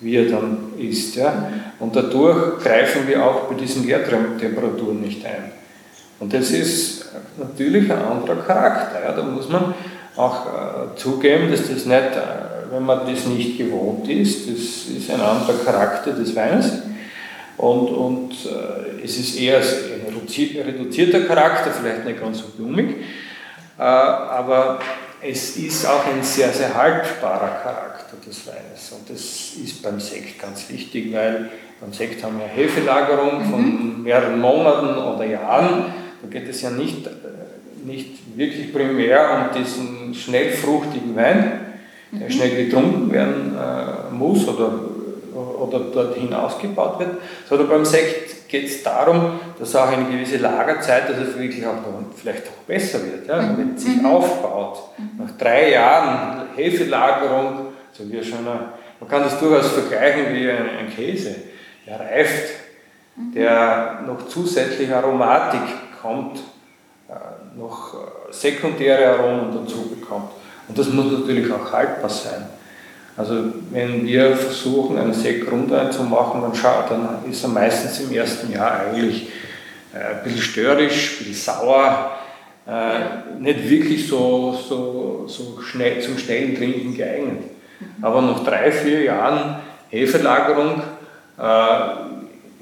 [0.01, 1.15] wie er dann ist.
[1.15, 1.49] Ja?
[1.79, 5.51] Und dadurch greifen wir auch bei diesen Gärtemperaturen nicht ein.
[6.19, 7.05] Und das ist
[7.37, 9.03] natürlich ein anderer Charakter.
[9.03, 9.11] Ja?
[9.13, 9.73] Da muss man
[10.15, 14.59] auch äh, zugeben, dass das nicht, äh, wenn man das nicht gewohnt ist, das
[14.95, 16.71] ist ein anderer Charakter des Weins.
[17.57, 22.97] Und, und äh, es ist eher ein reduzierter Charakter, vielleicht nicht ganz so blumig,
[23.77, 24.79] äh, aber
[25.21, 28.91] es ist auch ein sehr, sehr haltbarer Charakter des Weines.
[28.91, 31.49] Und das ist beim Sekt ganz wichtig, weil
[31.79, 33.61] beim Sekt haben wir Hefelagerung von
[33.97, 34.03] mhm.
[34.03, 35.93] mehreren Monaten oder Jahren.
[36.21, 37.07] Da geht es ja nicht,
[37.85, 41.61] nicht wirklich primär um diesen schnell fruchtigen Wein,
[42.11, 42.31] der mhm.
[42.31, 44.71] schnell getrunken werden äh, muss oder
[45.35, 47.17] oder dorthin ausgebaut wird,
[47.47, 51.75] sondern beim Sekt geht es darum, dass auch eine gewisse Lagerzeit, dass es wirklich auch
[51.75, 54.05] noch, vielleicht auch besser wird, ja, wenn es sich mhm.
[54.05, 54.79] aufbaut.
[54.97, 55.25] Mhm.
[55.25, 58.69] Nach drei Jahren Hefelagerung, so wie schon eine,
[58.99, 61.35] man kann das durchaus vergleichen wie ein, ein Käse,
[61.85, 62.53] der reift,
[63.15, 63.33] mhm.
[63.33, 65.61] der noch zusätzlich Aromatik
[66.01, 66.54] kommt, äh,
[67.57, 70.31] noch äh, sekundäre Aromen dazu bekommt.
[70.67, 72.47] Und das muss natürlich auch haltbar sein.
[73.17, 73.35] Also
[73.71, 76.51] wenn wir versuchen, einen Sekt Grundwein zu machen, dann,
[76.89, 79.29] dann ist er meistens im ersten Jahr eigentlich
[79.93, 82.11] äh, ein bisschen störrisch, ein bisschen sauer,
[82.67, 87.43] äh, nicht wirklich so, so, so schnell zum schnellen Trinken geeignet.
[87.79, 88.03] Mhm.
[88.03, 89.57] Aber nach drei, vier Jahren
[89.89, 90.81] Hefelagerung
[91.37, 91.41] äh,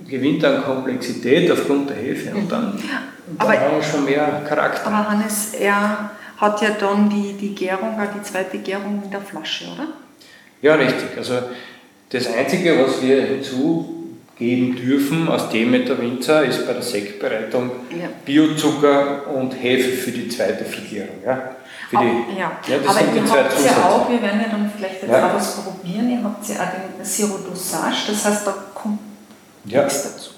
[0.08, 4.88] gewinnt an Komplexität aufgrund der Hefe und dann, und dann haben wir schon mehr Charakter.
[4.88, 9.66] Aber Hannes, er hat ja dann die, die Gärung, die zweite Gärung in der Flasche,
[9.74, 9.88] oder?
[10.62, 11.18] Ja, richtig.
[11.18, 11.34] Also
[12.10, 18.08] das Einzige, was wir hinzugeben dürfen aus Demeter Winzer, ist bei der Sektbereitung ja.
[18.26, 21.16] Biozucker und Hefe für die zweite Filiierung.
[21.26, 21.56] Ja?
[21.90, 22.52] Für die, oh, ja.
[22.68, 25.28] ja das Aber sind ihr habt ja auch, wir werden ja dann vielleicht jetzt ja.
[25.28, 28.56] auch was probieren, ihr habt ja auch den Zero Dosage, das heißt, da
[29.66, 29.84] ja.
[29.84, 30.32] nichts dazu.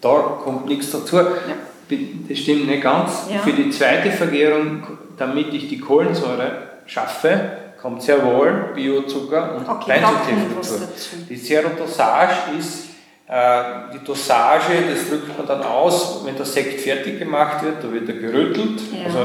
[0.00, 1.16] Da kommt nichts dazu.
[1.16, 1.26] Ja.
[2.28, 3.24] Das stimmt nicht ganz.
[3.44, 4.82] Für die zweite Vergärung,
[5.18, 6.52] damit ich die Kohlensäure
[6.86, 7.38] schaffe,
[7.80, 10.00] kommt sehr wohl Biozucker und Okay,
[10.56, 10.80] was dazu.
[10.80, 11.16] dazu.
[11.28, 12.86] Die Serodosage ist
[13.28, 17.92] äh, die Dosage, das drückt man dann aus, wenn der Sekt fertig gemacht wird, da
[17.92, 19.06] wird er gerüttelt Ja.
[19.06, 19.18] also,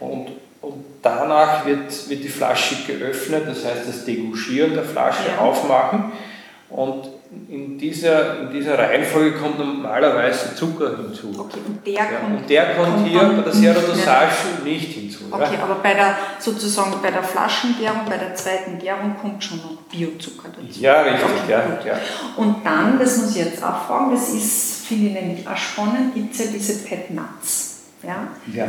[0.00, 0.26] und,
[0.60, 5.42] und danach wird, wird die Flasche geöffnet, das heißt das Degouchieren der Flasche, Ja.
[5.44, 6.12] aufmachen
[6.70, 7.08] und
[7.48, 11.34] in dieser, in dieser Reihenfolge kommt normalerweise Zucker hinzu.
[11.38, 12.40] Okay, und der Ja, kommt.
[12.40, 14.32] und der kommt, kommt hier bei der Serodosage
[14.64, 15.24] nicht hinzu.
[15.30, 15.62] Okay, Ja?
[15.64, 20.48] aber bei der sozusagen bei der Flaschengärung, bei der zweiten Gärung kommt schon noch Biozucker
[20.48, 20.80] dazu.
[20.80, 21.58] ja, richtig, Okay, ja,
[21.92, 21.98] ja.
[22.36, 26.14] Und dann, das muss ich jetzt auch fragen, das ist, finde ich nämlich auch spannend,
[26.14, 27.80] gibt es ja diese Pet Nuts.
[28.02, 28.28] Ja?
[28.52, 28.66] ja.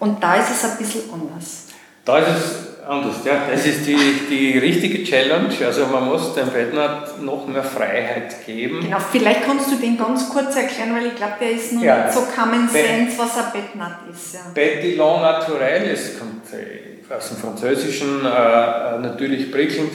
[0.00, 1.66] Und da ist es ein bisschen anders.
[2.04, 3.42] Da ist es anders, ja.
[3.50, 3.96] Das ist die,
[4.28, 5.50] die richtige Challenge.
[5.64, 8.80] Also man muss dem Bettnert noch mehr Freiheit geben.
[8.80, 12.04] Genau, vielleicht kannst du den ganz kurz erklären, weil ich glaube, der ist noch Ja.
[12.04, 14.34] nicht so common sense, was ein Pet Nut ist.
[14.34, 14.40] Ja.
[14.52, 19.92] Petillon naturel, es kommt äh, aus dem Französischen, äh, äh, natürlich prickelnd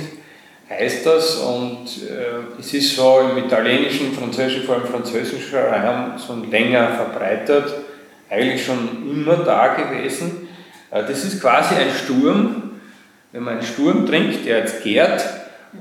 [0.70, 6.50] heißt das und äh, es ist so im italienischen, französischen, vor allem französischen Raum schon
[6.52, 7.74] länger verbreitet,
[8.30, 10.48] eigentlich schon immer da gewesen.
[10.92, 12.69] Äh, das ist quasi ein Sturm,
[13.32, 15.24] wenn man einen Sturm trinkt, der jetzt gärt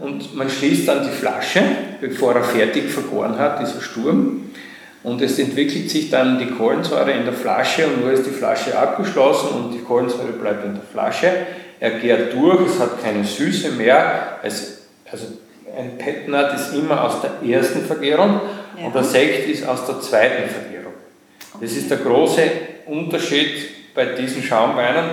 [0.01, 1.63] und man schließt dann die Flasche,
[2.01, 4.51] bevor er fertig vergoren hat, dieser Sturm.
[5.03, 8.77] Und es entwickelt sich dann die Kohlensäure in der Flasche und nur ist die Flasche
[8.79, 11.31] abgeschlossen und die Kohlensäure bleibt in der Flasche.
[11.81, 14.39] Er gärt durch, es hat keine Süße mehr.
[14.43, 15.27] Es, also
[15.77, 18.41] ein Petnat ist immer aus der ersten Vergärung
[18.77, 18.87] Ja.
[18.87, 20.93] und der Sekt ist aus der zweiten Vergärung.
[21.61, 22.43] Das ist der große
[22.87, 25.11] Unterschied bei diesen Schaumweinen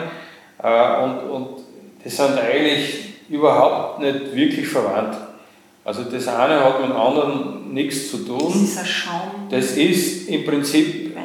[0.62, 1.65] äh, und, und
[2.06, 5.18] das sind eigentlich überhaupt nicht wirklich verwandt.
[5.84, 8.64] Also das eine hat mit dem anderen nichts zu Das tun.
[8.64, 9.50] ist ein Schaumwein.
[9.52, 11.16] Das ist im Prinzip,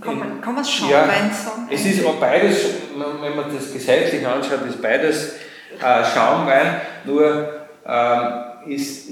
[0.00, 1.68] Kann man, kann man Ja, Schaumwein sagen?
[1.70, 2.56] es ist auch beides,
[2.94, 5.34] wenn man das gesetzlich anschaut, ist beides
[5.80, 7.48] äh, Schaumwein, nur
[7.86, 8.28] ähm,
[8.66, 9.08] ist,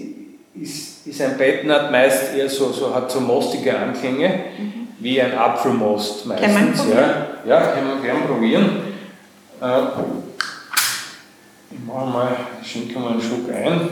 [0.61, 4.41] ist, ist ein Bettnat meist eher so, so, hat so mostige Anklänge,
[4.99, 6.31] wie ein Apfelmost Mhm.
[6.37, 6.81] Kann man meistens.
[6.87, 7.11] probieren?
[7.47, 8.71] Ja, ja, kann man gern probieren.
[9.63, 9.65] Äh,
[11.81, 13.89] ich mache mal, schenke mal einen Schluck ein.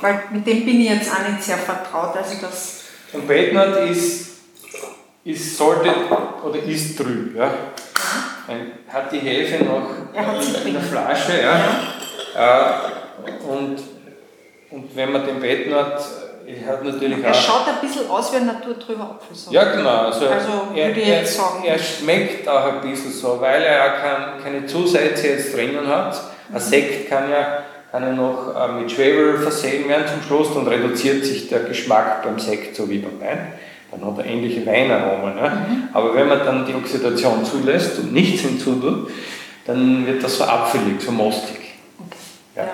[0.00, 2.16] Weil mit dem bin ich jetzt auch nicht sehr vertraut.
[2.16, 4.28] Also das, Ein Bettnat ist,
[5.24, 5.90] ist sollte
[6.42, 7.36] oder ist trüb.
[7.36, 7.50] Ja.
[8.46, 10.82] Ein, hat die Hefe noch Er sie in der.
[10.82, 11.40] Flasche.
[11.40, 11.56] Ja.
[12.36, 13.76] Äh, und,
[14.70, 16.04] und wenn man den Bettnat,
[16.46, 17.34] er hat natürlich er auch.
[17.34, 19.52] schaut ein bisschen aus wie ein naturtrüber Apfelsaft.
[19.52, 20.06] Ja, genau.
[20.06, 21.64] Also, Also er, würde ich er, jetzt sagen.
[21.64, 26.20] er schmeckt auch ein bisschen so, weil er auch kein, keine Zusätze jetzt drinnen hat.
[26.52, 30.66] Ein Sekt kann ja, kann ja noch äh, mit Schwefel versehen werden zum Schluss, dann
[30.66, 33.52] reduziert sich der Geschmack beim Sekt so wie beim Wein.
[33.90, 35.36] Dann hat er ähnliche Weinaromen.
[35.36, 35.66] Ne?
[35.68, 35.88] Mhm.
[35.92, 39.10] Aber wenn man dann die Oxidation zulässt und nichts hinzutut,
[39.66, 41.56] dann wird das so apfelig, so mostig.
[41.98, 42.18] Okay.
[42.56, 42.64] Ja.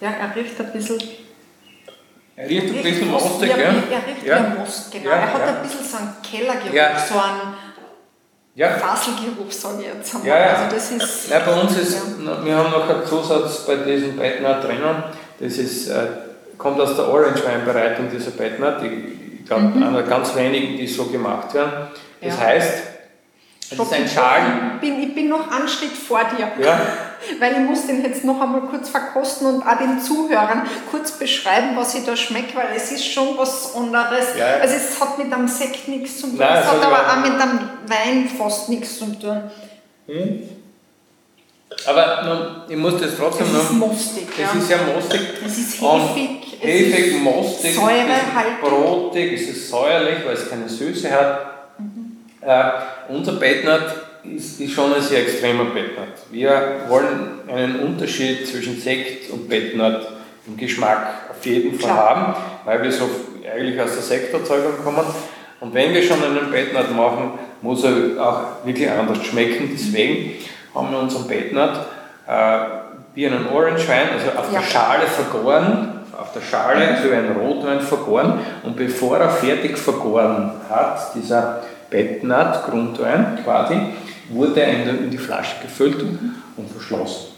[0.00, 0.10] Ja.
[0.10, 0.98] ja, er riecht ein bisschen.
[2.36, 3.64] Er riecht ein bisschen Most, mostig, ja, ja?
[3.64, 4.36] Er riecht ja.
[4.36, 5.10] ein Most, genau.
[5.10, 5.56] Ja, er hat ja.
[5.56, 6.98] ein bisschen so einen Kellergeruch, Ja.
[6.98, 7.54] so einen
[8.60, 8.68] ja.
[8.78, 10.28] Faselgeruch, sage ich jetzt einmal.
[10.28, 10.46] Ja, ja.
[10.54, 11.30] Also das ist.
[11.30, 11.94] Ja, bei uns ist,
[12.24, 12.44] Ja.
[12.44, 15.04] wir haben noch einen Zusatz bei diesem Bettnat drinnen.
[15.38, 16.06] Das ist, äh,
[16.58, 18.82] kommt aus der Orange-Weinbereitung, dieser Bettnat.
[18.82, 21.88] Ich, ich glaube, einer der ganz wenigen, die so gemacht werden.
[22.20, 22.40] Das Mhm.
[22.40, 22.46] Ja.
[22.46, 22.74] heißt,
[23.72, 24.72] es ist ein Schalen.
[24.74, 26.48] Ich bin, ich bin noch einen Schritt vor dir.
[26.64, 26.80] Ja,
[27.38, 31.76] Weil ich muss den jetzt noch einmal kurz verkosten und auch den Zuhörern kurz beschreiben,
[31.76, 34.26] was ich da schmecke, weil es ist schon was anderes.
[34.38, 34.46] Ja.
[34.62, 37.40] Also es hat mit einem Sekt nichts zu tun, Nein, es hat aber auch mit
[37.40, 39.42] einem Wein fast nichts zu tun.
[41.86, 43.88] aber nun, ich muss das Es trotzdem ist noch.
[43.88, 44.26] mostig.
[44.36, 44.58] Das ja.
[44.60, 45.20] ist sehr mostig.
[45.46, 48.52] es ist Und hefig, es Hefig, ist mostig, säurehaltig.
[48.62, 51.40] es ist brotig, es ist säuerlich, weil es keine Süße hat.
[52.42, 56.08] Äh, unser Bettnat ist, ist schon ein sehr extremer Bettnat.
[56.30, 60.06] Wir wollen einen Unterschied zwischen Sekt und Bettnat
[60.46, 62.08] im Geschmack auf jeden Fall Klar.
[62.16, 63.08] haben, weil wir so
[63.54, 65.04] eigentlich aus der Sekterzeugung kommen.
[65.60, 67.92] Und wenn wir schon einen Bettnat machen, muss er
[68.22, 69.70] auch wirklich anders schmecken.
[69.72, 70.32] Deswegen
[70.74, 71.86] haben wir unseren Bettnat
[72.26, 72.58] äh,
[73.14, 74.60] wie einen Orange Wein, also auf Ja.
[74.60, 78.34] der Schale vergoren, auf der Schale, so wie ein Rotwein vergoren.
[78.62, 83.74] Und bevor er fertig vergoren hat, dieser Bettnat, Grundwein quasi,
[84.28, 86.00] wurde er in, die Flasche gefüllt
[86.56, 87.30] und verschlossen.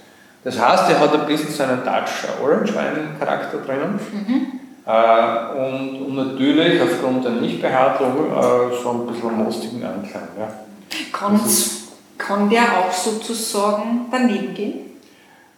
[0.45, 3.99] Das heißt, er hat ein bisschen so einen Dutch Orange Wein Charakter drinnen.
[4.85, 10.29] Äh, und, und natürlich aufgrund der Nichtbehandlung äh, so ein bisschen mostigen Anklang.
[10.39, 10.53] Ja.
[11.13, 11.83] Kann's,
[12.19, 14.75] kann der auch sozusagen daneben gehen?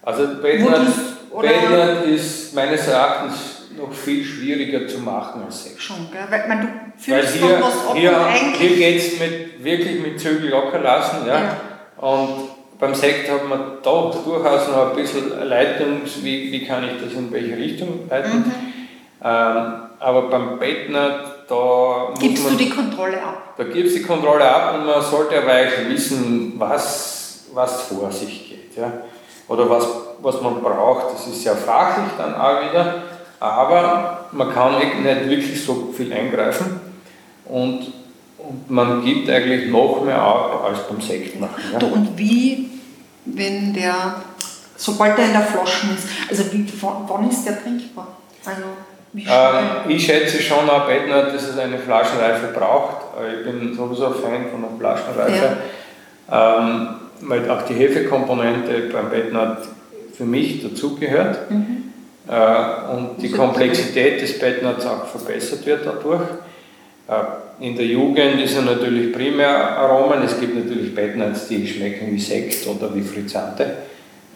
[0.02, 5.80] Also Bettnat ist meines Erachtens noch viel schwieriger zu machen als Sekt.
[5.80, 6.26] Schon, gell?
[6.28, 6.66] Weil man, du
[7.10, 8.56] Weil fühlst hier, was ab hier, eigentlich...
[8.56, 11.26] hier geht es mit, wirklich mit Zügel locker lassen.
[11.26, 11.34] Ja?
[11.34, 11.56] Ja.
[11.96, 17.02] Und beim Sekt hat man da durchaus noch ein bisschen Leitung, wie, wie kann ich
[17.02, 18.40] das in welche Richtung leiten.
[18.40, 18.73] Mhm.
[19.24, 23.54] Ähm, aber beim Bettner, da gibst man, du die Kontrolle ab.
[23.56, 28.12] Da gibst du die Kontrolle ab und man sollte aber eigentlich wissen, was, was vor
[28.12, 28.76] sich geht.
[28.76, 28.92] Ja?
[29.48, 29.86] Oder was,
[30.20, 31.14] was man braucht.
[31.14, 33.02] Das ist sehr fachlich dann auch wieder,
[33.40, 36.80] aber man kann nicht wirklich so viel eingreifen.
[37.46, 37.92] Und
[38.48, 41.62] und man gibt eigentlich noch mehr ab als beim Sekt machen.
[41.72, 41.86] Ja.
[41.86, 42.70] Und wie,
[43.24, 44.22] wenn der,
[44.76, 48.08] sobald er in der Flasche ist, also wie, wann ist der trinkbar?
[48.44, 48.62] Also
[49.16, 52.96] ähm, ich schätze schon auch Bettner, dass es eine Flaschenreife braucht.
[53.38, 55.56] Ich bin sowieso ein Fan von einer Flaschenreife.
[56.30, 56.58] Ja.
[56.58, 56.88] Ähm,
[57.20, 59.58] weil auch die Hefekomponente beim Bettner
[60.16, 61.50] für mich dazugehört.
[61.50, 61.92] Mhm.
[62.28, 66.22] Äh, und die Komplexität des Bettners auch verbessert wird dadurch.
[67.08, 70.22] Äh, in der Jugend ist er natürlich primär Aromen.
[70.24, 73.76] Es gibt natürlich Bettners, die schmecken wie Sekt oder wie Frizzante.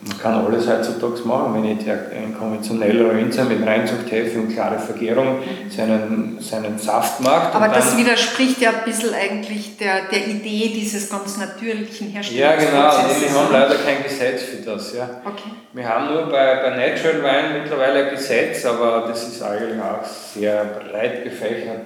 [0.00, 5.38] Man kann alles heutzutage machen, wenn ich ein konventioneller Winzer mit Reinzuchthefe und klare Vergärung
[5.68, 7.54] seinen, seinen Saft macht.
[7.54, 12.40] Aber das widerspricht ja ein bisschen eigentlich der, der Idee dieses ganz natürlichen Herstellens.
[12.40, 14.94] Ja, genau, wir haben leider kein Gesetz für das.
[14.94, 15.08] Ja.
[15.24, 15.50] Okay.
[15.72, 20.04] Wir haben nur bei, bei Natural Wein mittlerweile ein Gesetz, aber das ist eigentlich auch
[20.04, 21.80] sehr breit gefächert.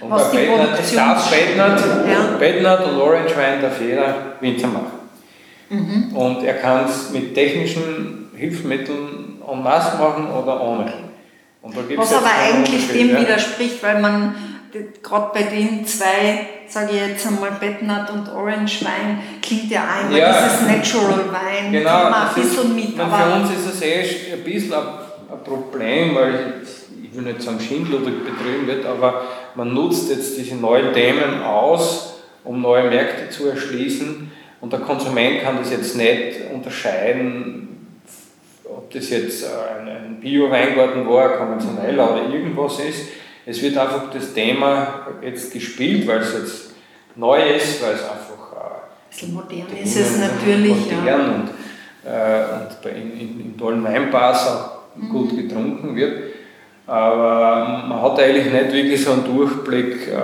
[0.00, 2.36] Und Was bei Bednat, Bednat, ja.
[2.38, 4.97] Bednat und Orange Wein darf jeder Winzer machen.
[5.70, 6.16] Mhm.
[6.16, 10.92] Und er kann es mit technischen Hilfsmitteln en masse machen oder ohne.
[11.96, 13.20] Was aber eigentlich dem ja.
[13.20, 14.34] widerspricht, weil man
[15.02, 20.18] gerade bei den zwei, sage ich jetzt einmal, Bednat und Orange Wein, klingt ja einmal
[20.18, 22.94] ja, dieses Natural Wein, genau, ein bisschen mit.
[22.94, 24.86] Für uns ist es eh ein bisschen ein,
[25.32, 29.22] ein Problem, weil ich, ich will nicht sagen schindludig betrieben wird, aber
[29.54, 35.42] man nutzt jetzt diese neuen Themen aus, um neue Märkte zu erschließen und der Konsument
[35.42, 37.68] kann das jetzt nicht unterscheiden,
[38.64, 43.06] ob das jetzt ein, Bio-Weingarten war, konventioneller oder irgendwas ist.
[43.46, 46.70] Es wird einfach das Thema jetzt gespielt, weil es jetzt
[47.14, 50.90] neu ist, weil es einfach ein bisschen modern ist es natürlich.
[50.90, 51.16] Modern ja.
[51.16, 51.50] und,
[52.04, 55.08] äh, und in, in, in tollen Weinbars auch mhm.
[55.08, 56.34] gut getrunken wird.
[56.86, 60.16] Aber man hat eigentlich nicht wirklich so einen Durchblick, äh,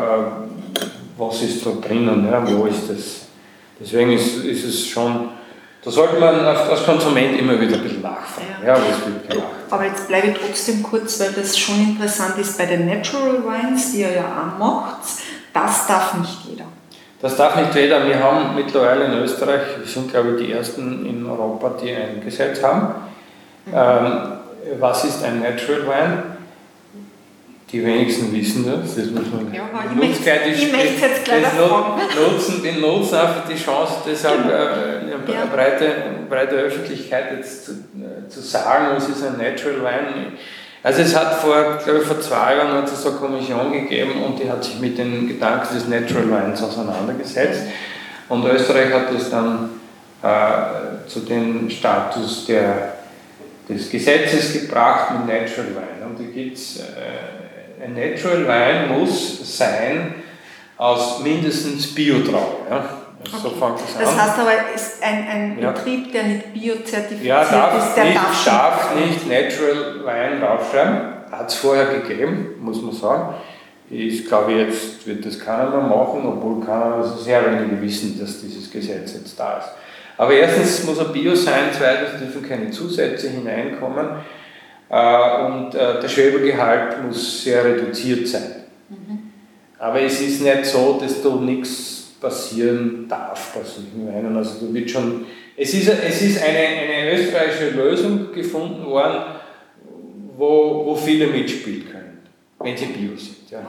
[1.17, 3.24] was ist da drinnen, ja, wo ist das.
[3.81, 5.31] Deswegen ist, ist es schon,
[5.83, 8.47] da sollte man als Konsument immer wieder ein bisschen nachfragen.
[8.63, 8.69] Ja.
[8.69, 9.49] ja was wird gemacht.
[9.71, 13.93] Aber jetzt bleibe ich trotzdem kurz, weil das schon interessant ist bei den Natural Wines,
[13.93, 14.99] die ihr ja auch macht.
[15.53, 16.65] Das darf nicht jeder.
[17.21, 18.07] Das darf nicht jeder.
[18.07, 22.23] Wir haben mittlerweile in Österreich, wir sind glaube ich die ersten in Europa, die ein
[22.25, 22.95] Gesetz haben.
[23.67, 23.73] Mhm.
[23.75, 24.23] Ähm,
[24.79, 26.34] was ist ein Natural Wine?
[27.75, 28.95] Die wenigsten wissen das.
[28.95, 29.53] Das muss man.
[29.53, 34.45] Ja, aber ich möchte, ich möchte jetzt gleich nutzen, den nutzen einfach die Chance, deshalb
[34.45, 34.55] genau.
[34.55, 35.45] äh, eine ja.
[35.53, 35.93] breite,
[36.29, 40.33] breite Öffentlichkeit jetzt zu, äh, zu sagen, was ist ein Natural Wine.
[40.85, 44.23] Also es hat vor, glaube ich, vor zwei Jahren hat es so eine Kommission gegeben
[44.23, 47.63] und die hat sich mit den Gedanken des Natural Wines auseinandergesetzt.
[48.29, 49.71] Und Österreich hat es dann
[50.23, 52.93] äh, zu dem Status der,
[53.69, 56.07] des Gesetzes gebracht mit Natural Wine.
[56.07, 57.34] Und da gibt es äh,
[57.85, 60.15] ein Natural Wein muss sein
[60.77, 62.57] aus mindestens Biotraube.
[62.71, 63.05] Ja?
[63.33, 63.57] Also okay.
[63.57, 65.71] So fängt das, das heißt aber, ist ein, ein ja.
[65.71, 71.15] Betrieb, der nicht biozertifiziert ja, darf ist, der nicht, darf, darf nicht Natural Wein draufschreiben.
[71.31, 73.35] Hat es vorher gegeben, muss man sagen.
[73.91, 78.41] Ich glaube, jetzt wird das keiner mehr machen, obwohl keiner, also sehr wenige wissen, dass
[78.41, 79.69] dieses Gesetz jetzt da ist.
[80.17, 84.07] Aber erstens muss er Bio sein, zweitens dürfen keine Zusätze hineinkommen.
[84.95, 88.65] Äh, und äh, der Schwefelgehalt muss sehr reduziert sein.
[88.89, 89.19] Mhm.
[89.77, 94.37] Aber es ist nicht so, dass da nichts passieren darf bei solchen Weinen.
[94.37, 95.27] Also da wird schon,
[95.57, 99.21] es ist, es ist eine, eine österreichische Lösung gefunden worden,
[100.37, 102.19] wo, wo viele mitspielen können,
[102.61, 103.51] wenn sie bio sind.
[103.51, 103.67] Ja.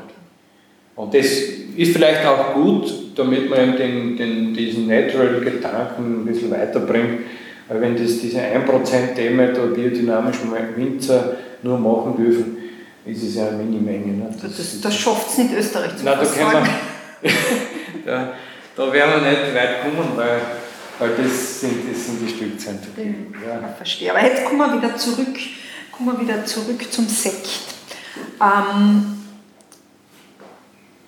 [0.95, 7.21] Und das ist vielleicht auch gut, damit man den, den, diesen Natural-Gedanken ein bisschen weiterbringt
[7.67, 12.57] weil wenn das diese 1% Demeter biodynamischen Winzer nur machen dürfen,
[13.05, 14.13] ist es ja eine Mini-Menge.
[14.13, 14.35] Ne?
[14.41, 16.63] Das, das, das schafft es nicht Österreich zu Nein, da,
[17.21, 17.31] wir,
[18.05, 18.33] da,
[18.75, 20.41] da werden wir nicht weit kommen, weil,
[20.99, 22.79] weil das, sind, das sind die Stückzahlen.
[22.97, 23.35] Mhm.
[23.47, 23.69] Ja.
[23.69, 24.11] Ich verstehe.
[24.11, 25.37] Aber jetzt kommen wir wieder zurück,
[25.91, 27.47] kommen wir wieder zurück zum Sekt.
[28.41, 29.15] Ähm,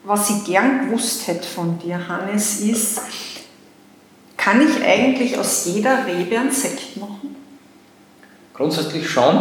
[0.04, 3.02] was ich gern gewusst hätte von dir, Hannes, ist,
[4.48, 7.36] kann ich eigentlich aus jeder Rebe einen Sekt machen?
[8.54, 9.36] Grundsätzlich schon.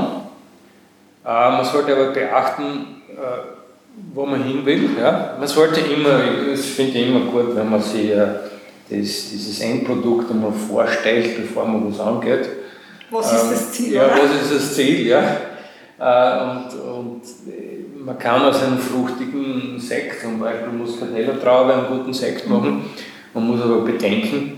[1.24, 4.90] Äh, man sollte aber beachten, äh, wo man hin will.
[5.00, 5.36] Ja?
[5.38, 6.18] Man sollte immer,
[6.52, 8.26] ich finde immer gut, wenn man sich äh,
[8.90, 12.48] das, dieses Endprodukt einmal vorstellt, bevor man was angeht.
[13.08, 13.92] Was ist das Ziel?
[13.92, 14.24] Ja, oder?
[14.24, 15.22] was ist das Ziel, ja.
[15.98, 17.22] Und, und
[18.04, 22.90] man kann aus einem fruchtigen Sekt, zum Beispiel Muscatella-Traube, einen guten Sekt machen.
[23.32, 24.55] Man muss aber bedenken,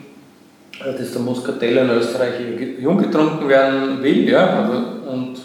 [0.85, 2.35] dass der Muscatella in Österreich
[2.79, 4.29] jung getrunken werden will.
[4.29, 4.63] Ja?
[4.63, 4.73] Also,
[5.11, 5.37] und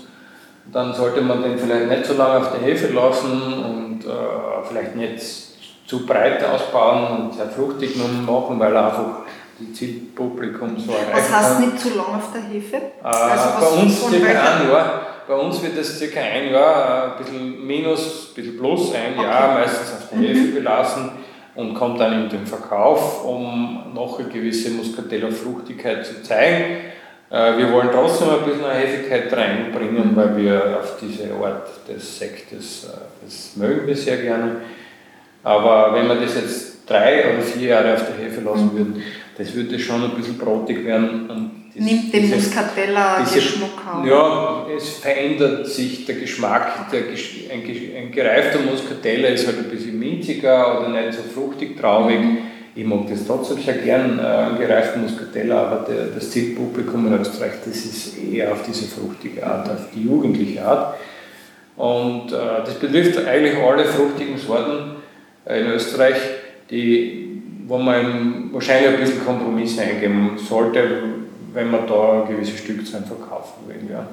[0.71, 3.31] dann sollte man den vielleicht nicht so lange auf der Hefe lassen
[3.63, 5.21] und äh, vielleicht nicht
[5.85, 9.21] zu breit ausbauen und sehr fruchtig nur machen, weil er einfach
[9.59, 11.11] die Zielpublikum so erreicht.
[11.13, 12.75] Was heißt nicht zu lang auf der Hefe?
[12.77, 15.01] Äh, Also bei uns circa ein Jahr.
[15.27, 19.21] Bei uns wird das circa ein Jahr, äh, ein bisschen minus, ein bisschen plus ein
[19.21, 21.11] Jahr, meistens auf der Hefe belassen
[21.55, 26.77] und kommt dann in den Verkauf, um noch eine gewisse Muscatella-Fruchtigkeit zu zeigen.
[27.29, 32.19] Äh, Wir wollen trotzdem ein bisschen eine Hefigkeit reinbringen, weil wir auf diese Art des
[32.19, 34.57] Sektes, äh, das mögen wir sehr gerne.
[35.43, 38.77] Aber wenn wir das jetzt drei oder vier Jahre auf der Hefe lassen Mhm.
[38.77, 39.03] würden,
[39.37, 41.62] das würde schon ein bisschen brotig werden.
[41.75, 44.05] Das- Nimmt den Muscatella-Geschmack auf.
[44.05, 46.91] Ja, es verändert sich der Geschmack.
[46.91, 47.63] Der, ein,
[48.05, 52.19] ein gereifter Muscatella ist halt ein bisschen minziger oder nicht so fruchtig, traubig.
[52.19, 52.37] Mhm.
[52.75, 57.19] Ich mag das trotzdem sehr gern, äh, einen gereiften Muscatella, aber der, das Zielpublikum in
[57.19, 60.95] Österreich, das ist eher auf diese fruchtige Art, auf die jugendliche Art.
[61.75, 64.95] Und äh, das betrifft eigentlich alle fruchtigen Sorten
[65.45, 66.17] äh, in Österreich,
[66.69, 70.81] die, wo man wahrscheinlich ein bisschen Kompromisse eingeben sollte,
[71.53, 73.89] wenn man da gewisse Stückzahlen verkaufen will.
[73.91, 74.05] Ja.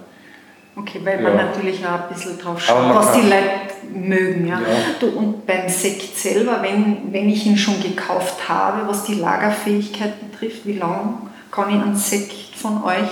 [0.77, 1.45] Okay, weil man Ja.
[1.45, 4.47] natürlich auch ein bisschen drauf schaut, man was die Leute mögen.
[4.47, 4.61] Ja.
[4.61, 4.67] Ja.
[5.01, 10.13] Du, und beim Sekt selber, wenn, wenn ich ihn schon gekauft habe, was die Lagerfähigkeit
[10.31, 11.15] betrifft, wie lange
[11.51, 13.09] kann ich einen Sekt von euch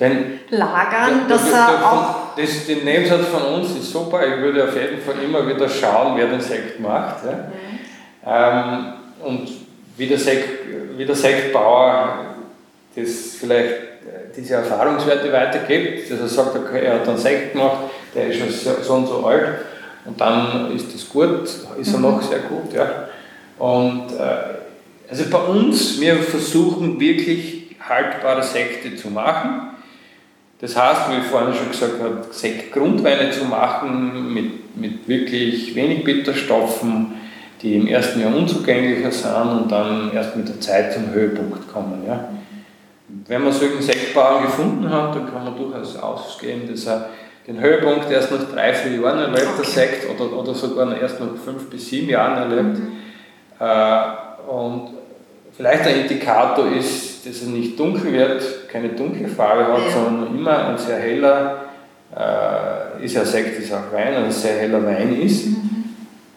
[0.00, 2.14] Denn lagern, der- dass der- er der- auch...
[2.36, 4.26] das, der Nebensatz von uns ist super.
[4.26, 7.18] Ich würde auf jeden Fall immer wieder schauen, wer den Sekt macht.
[7.24, 7.44] Ja.
[8.26, 8.92] Ähm,
[9.24, 9.48] und
[9.96, 10.48] wie der, Sekt,
[10.96, 12.33] wie der Sektbauer
[12.96, 17.90] das vielleicht äh, diese Erfahrungswerte weitergibt, dass er sagt, okay, er hat einen Sekt gemacht,
[18.14, 18.50] der ist schon
[18.82, 19.48] so, und so alt
[20.04, 22.72] und dann ist das gut, ist er noch sehr gut.
[22.72, 23.08] Ja.
[23.58, 29.70] Und äh, also bei uns, wir versuchen wirklich haltbare Sekte zu machen.
[30.60, 36.04] Das heißt, wie ich vorhin schon gesagt habe, Sektgrundweine zu machen mit, mit wirklich wenig
[36.04, 37.14] Bitterstoffen,
[37.60, 42.04] die im ersten Jahr unzugänglicher sind und dann erst mit der Zeit zum Höhepunkt kommen.
[42.06, 42.28] Ja.
[43.06, 47.10] Wenn man solchen Sektbauern gefunden hat, dann kann man durchaus ausgehen, dass er
[47.46, 49.70] den Höhepunkt erst nach drei, vier Jahren erlebt, der Okay.
[49.70, 52.78] Sekt, oder, oder sogar erst nach fünf bis sieben Jahren erlebt.
[53.60, 54.94] Äh, und
[55.54, 59.90] vielleicht ein Indikator ist, dass er nicht dunkel wird, keine dunkle Farbe hat, Ja.
[59.90, 61.56] sondern immer ein sehr heller,
[62.16, 65.46] äh, ist ja Sekt, ist auch Wein, ein sehr heller Wein ist.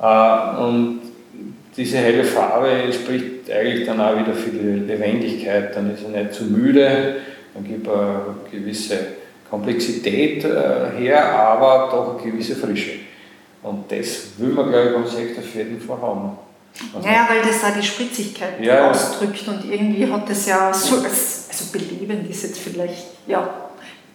[0.02, 1.00] Äh, und
[1.78, 6.34] diese helle Farbe spricht eigentlich dann auch wieder für die Lebendigkeit, dann ist er nicht
[6.34, 7.18] zu müde,
[7.54, 8.98] dann gibt er eine gewisse
[9.50, 12.92] Komplexität äh, her, aber doch eine gewisse Frische.
[13.64, 16.38] Und das will man, glaube ich, beim Sekt auf jeden Fall haben.
[16.94, 18.90] Also, Naja, weil das auch die Spritzigkeit Ja.
[18.90, 23.67] ausdrückt und irgendwie hat das ja so, also belebend ist jetzt vielleicht, ja,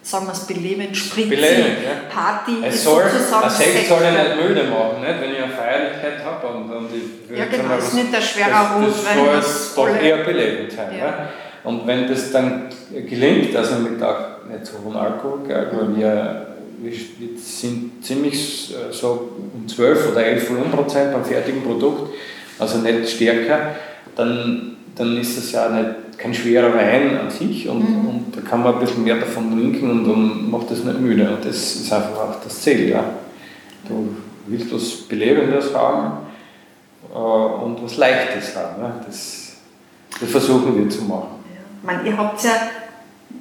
[0.03, 2.13] sagen wir es Belebend, ja.
[2.13, 3.87] Party Es soll, sozusagen Sekt Sekt.
[3.87, 5.21] soll ja nicht müde machen, nicht?
[5.21, 6.47] wenn ich eine Feierlichkeit habe.
[6.47, 9.95] Und, und ich Ja, genau, einmal ist nicht der schwere das, Rotwein, Das soll doch
[9.97, 10.87] alle- eher belebend sein.
[10.91, 11.05] Ja.
[11.05, 11.29] Ja.
[11.63, 16.47] Und wenn das dann gelingt, also mit auch nicht so hohen Alkohol, gell, weil wir,
[16.81, 22.13] wir wir sind ziemlich äh, so um 12 oder 11 Volumenprozent beim fertigen Produkt,
[22.59, 23.75] also nicht stärker,
[24.17, 25.89] dann, dann ist das ja nicht,
[26.23, 28.07] kein schwerer Wein an sich und, Mhm.
[28.07, 31.29] und da kann man ein bisschen mehr davon trinken und dann macht das nicht müde.
[31.35, 32.87] Und das ist einfach auch das Ziel.
[32.89, 33.03] Ja.
[33.85, 34.15] Du
[34.47, 36.19] willst was Belebendes haben
[37.13, 38.81] äh, und was Leichtes haben.
[38.81, 39.01] Ja.
[39.05, 39.57] Das,
[40.21, 41.43] das versuchen wir zu machen.
[41.81, 42.51] Ich meine, ihr habt ja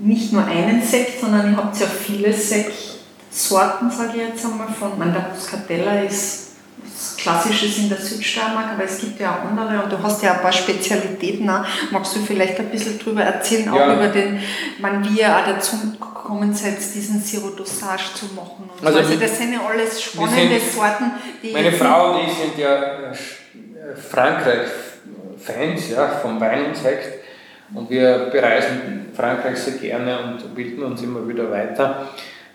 [0.01, 4.90] nicht nur einen Sekt, sondern ihr habt ja viele Sektsorten, sage ich jetzt einmal, von,
[4.95, 6.42] ich meine, der Muscatella ist
[7.03, 10.35] was Klassisches in der Südsteiermark, aber es gibt ja auch andere und du hast ja
[10.35, 11.65] ein paar Spezialitäten auch.
[11.91, 13.94] Magst du vielleicht ein bisschen drüber erzählen, auch Ja.
[13.94, 14.40] über den,
[14.81, 18.71] man, wie ihr auch dazu gekommen seid, diesen Sirop-Dosage zu machen?
[18.79, 19.05] Und Also so.
[19.05, 21.05] also wir- das sind ja alles spannende sind- Sorten,
[21.42, 21.53] die...
[21.53, 22.75] Meine Frau und ich sind ja
[23.11, 23.15] äh,
[24.11, 27.21] Frankreich-Fans ja, vom Wein und Sekt
[27.75, 32.09] und wir bereisen Frankreich sehr gerne und bilden uns immer wieder weiter.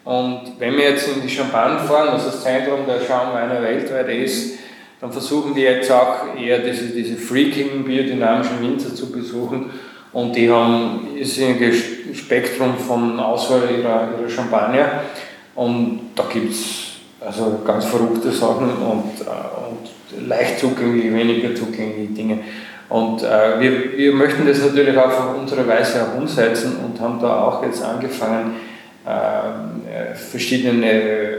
[0.07, 4.57] Und wenn wir jetzt in die Champagne fahren, was das Zentrum der Schaumweine weltweit ist,
[5.01, 9.69] dann versuchen wir jetzt auch eher diese, diese freaking biodynamischen Winzer zu besuchen
[10.13, 11.83] und die haben ein irrsinniges
[12.13, 15.01] Spektrum von Auswahl ihrer, ihrer Champagner
[15.55, 22.13] und da gibt es also ganz verrückte Sachen und, äh, und leicht zugängliche, weniger zugängliche
[22.13, 22.39] Dinge.
[22.87, 27.41] Und äh, wir, wir möchten das natürlich auf unsere Weise auch umsetzen und haben da
[27.41, 28.55] auch jetzt angefangen,
[29.07, 31.37] äh, verschiedene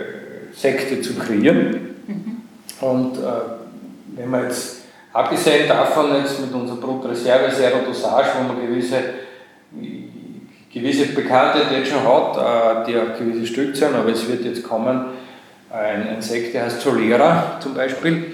[0.54, 1.96] Sekte zu kreieren.
[2.06, 2.42] Mhm.
[2.80, 3.20] Und äh,
[4.16, 4.78] wenn man jetzt,
[5.12, 8.96] abgesehen davon jetzt mit unserer Brutreserve Zero Dosage, wo man gewisse,
[10.72, 15.06] gewisse Bekanntheit jetzt schon hat, äh, die auch gewisse Stückzahlen, aber es wird jetzt kommen,
[15.70, 18.32] ein, ein Sekt, der heißt Solera zum Beispiel.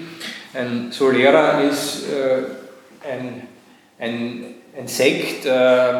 [0.53, 3.41] Ein Solera ist äh, ein,
[3.99, 4.45] ein,
[4.77, 5.93] ein Sekt, äh,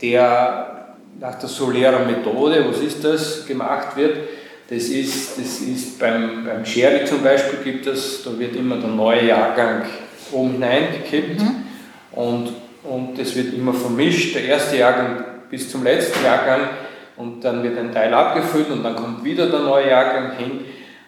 [0.00, 0.77] der
[1.20, 4.16] nach der Solera Methode, was ist das, gemacht wird.
[4.70, 8.90] Das ist, das ist beim, beim Sherry zum Beispiel gibt es, da wird immer der
[8.90, 9.84] neue Jahrgang
[10.30, 11.62] oben hineingekippt mhm.
[12.12, 12.52] und,
[12.84, 16.60] und das wird immer vermischt, der erste Jahrgang bis zum letzten Jahrgang
[17.16, 20.60] und dann wird ein Teil abgefüllt und dann kommt wieder der neue Jahrgang hin.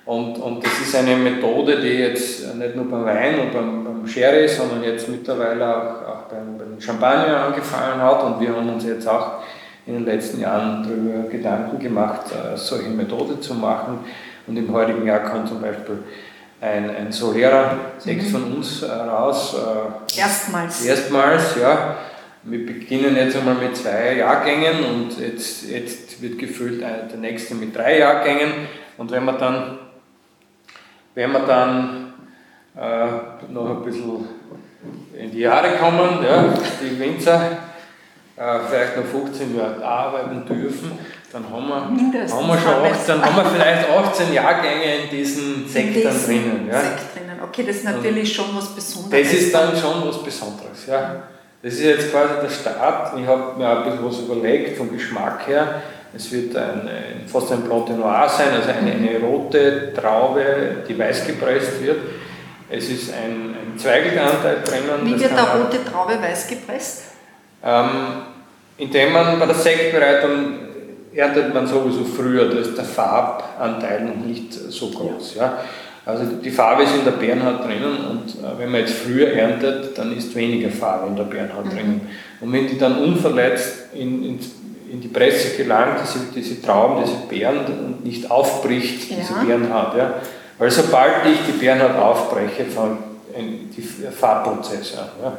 [0.07, 4.07] Und, und das ist eine Methode, die jetzt nicht nur beim Wein und beim, beim
[4.09, 8.25] Sherry, sondern jetzt mittlerweile auch, auch beim, beim Champagner angefangen hat.
[8.25, 9.35] Und wir haben uns jetzt auch
[9.91, 14.01] in den letzten Jahren darüber Gedanken gemacht, äh, solche Methode zu machen.
[14.47, 15.99] Und im heutigen Jahr kommt zum Beispiel
[16.61, 18.27] ein, ein Solera Sekt mhm.
[18.27, 19.55] von uns äh, raus.
[19.55, 20.85] Äh, erstmals.
[20.85, 21.97] Erstmals, ja.
[22.43, 27.77] Wir beginnen jetzt einmal mit zwei Jahrgängen und jetzt, jetzt wird gefüllt der nächste mit
[27.77, 28.51] drei Jahrgängen.
[28.97, 29.79] Und wenn man dann
[31.15, 32.13] wenn wir dann
[32.77, 34.29] äh, noch ein bisschen
[35.19, 37.59] in die Jahre kommen, ja, die Winzer,
[38.41, 40.93] äh, vielleicht noch 15 Jahre arbeiten dürfen,
[41.31, 45.69] dann haben wir, haben wir schon 18, dann haben wir vielleicht 18 Jahrgänge in diesen
[45.69, 46.69] Sektoren drinnen.
[46.73, 46.81] Ja.
[46.81, 47.39] Sekt drinnen.
[47.43, 49.31] Okay, das ist natürlich schon was Besonderes.
[49.31, 51.23] Das ist dann schon was Besonderes, ja.
[51.63, 53.19] Das ist jetzt quasi der Start.
[53.19, 55.83] Ich habe mir ein bisschen was überlegt vom Geschmack her.
[56.17, 56.89] Es wird ein,
[57.27, 61.99] fast ein Blanc de Noir sein, also eine, eine, rote Traube, die weiß gepresst wird.
[62.71, 65.05] Es ist ein, ein Zweigelanteil drinnen.
[65.05, 67.10] Wie wird eine rote Traube weiß gepresst?
[67.63, 67.89] Ähm,
[68.79, 70.31] indem man bei der Sektbereitung
[71.15, 75.35] erntet man sowieso früher, da ist der Farbanteil noch nicht so groß.
[75.37, 75.59] Ja.
[76.07, 79.97] Also die Farbe ist in der Bärenhaut drinnen und äh, wenn man jetzt früher erntet,
[79.99, 81.71] dann ist weniger Farbe in der Bärenhaut mhm.
[81.71, 82.01] drinnen.
[82.41, 84.51] Und wenn die dann unverletzt in, ins
[84.91, 89.45] in die Presse gelangt, diese, diese Trauben, diese Beeren und nicht aufbricht, diese ja.
[89.45, 89.97] Bärenhaut.
[89.97, 90.15] Ja?
[90.59, 95.09] Weil sobald ich die Bärenhaut aufbreche, fängt die Farbprozess an.
[95.23, 95.33] Ja?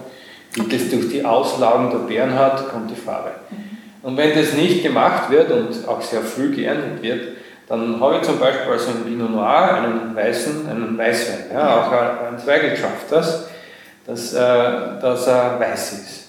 [0.54, 3.32] Geht es durch die Auslagen der Bärenhaut, kommt die Farbe.
[4.04, 7.22] Und wenn das nicht gemacht wird und auch sehr früh geerntet wird,
[7.68, 11.45] dann habe ich zum Beispiel also einen Pinot Noir, einen weißen, einen Weißwein.
[11.54, 13.47] Ja, auch ein Zweigel schafft das,
[14.06, 14.38] dass, äh,
[15.02, 16.28] dass er weiß ist.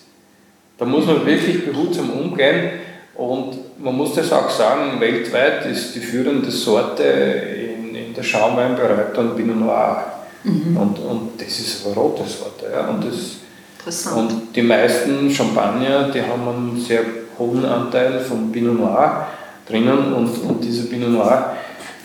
[0.79, 2.71] Da muss man wirklich behutsam umgehen,
[3.15, 9.37] und man muss das auch sagen, weltweit ist die führende Sorte in, in der Schaumweinbereitung
[9.37, 10.05] Pinot Noir.
[10.45, 10.77] Mhm.
[10.77, 12.67] Und, und das ist eine rote Sorte.
[12.73, 12.89] Ja.
[12.89, 13.42] Und, das,
[13.85, 17.01] und die meisten Champagner, die haben einen sehr
[17.37, 19.27] hohen Anteil von Pinot Noir
[19.69, 21.57] drinnen und, und dieser Pinot Noir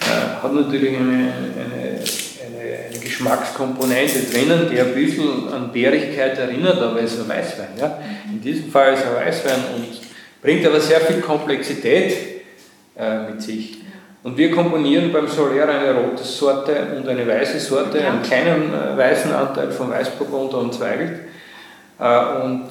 [0.01, 1.99] äh, hat natürlich eine, eine,
[2.45, 7.69] eine, eine, Geschmackskomponente drinnen, die ein bisschen an Bärigkeit erinnert, aber es ist ein Weißwein.
[7.80, 7.99] Ja.
[8.32, 10.01] In diesem Fall ist es ein Weißwein und
[10.41, 12.41] bringt aber sehr viel Komplexität
[12.97, 13.84] äh, mit sich.
[14.23, 18.09] Und wir komponieren beim Solera eine rote Sorte und eine weiße Sorte, ja.
[18.09, 21.26] einen kleinen äh, weißen Anteil von Weißburgunder und Zweigelt
[21.99, 22.65] und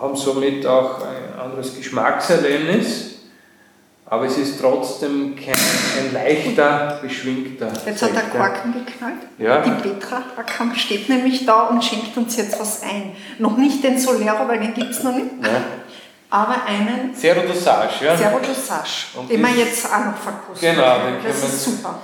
[0.00, 3.10] haben somit auch ein anderes Geschmackserlebnis.
[4.06, 7.72] Aber es ist trotzdem kein, ein leichter, beschwingter.
[7.86, 9.14] Jetzt hat der Korken geknallt.
[9.38, 9.62] Ja.
[9.62, 13.12] Die Petra Ackham steht nämlich da und schenkt uns jetzt was ein.
[13.38, 15.30] Noch nicht den Solera, weil den gibt es noch nicht.
[15.42, 15.62] Ja
[16.34, 18.16] aber einen Zero Dosage, ja?
[18.16, 20.74] Zero Dosage, den wir jetzt auch noch verkosten.
[20.74, 22.00] Genau, den das ist super.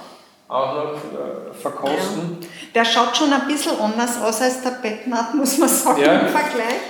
[0.50, 2.38] Auch noch äh, verkosten.
[2.40, 2.48] Ja.
[2.74, 6.18] Der schaut schon ein bisschen anders aus als der Bettnat, muss man sagen, ja.
[6.18, 6.80] im Vergleich.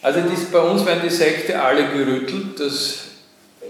[0.00, 2.58] Also dies, bei uns werden die Sekte alle gerüttelt.
[2.58, 3.00] Das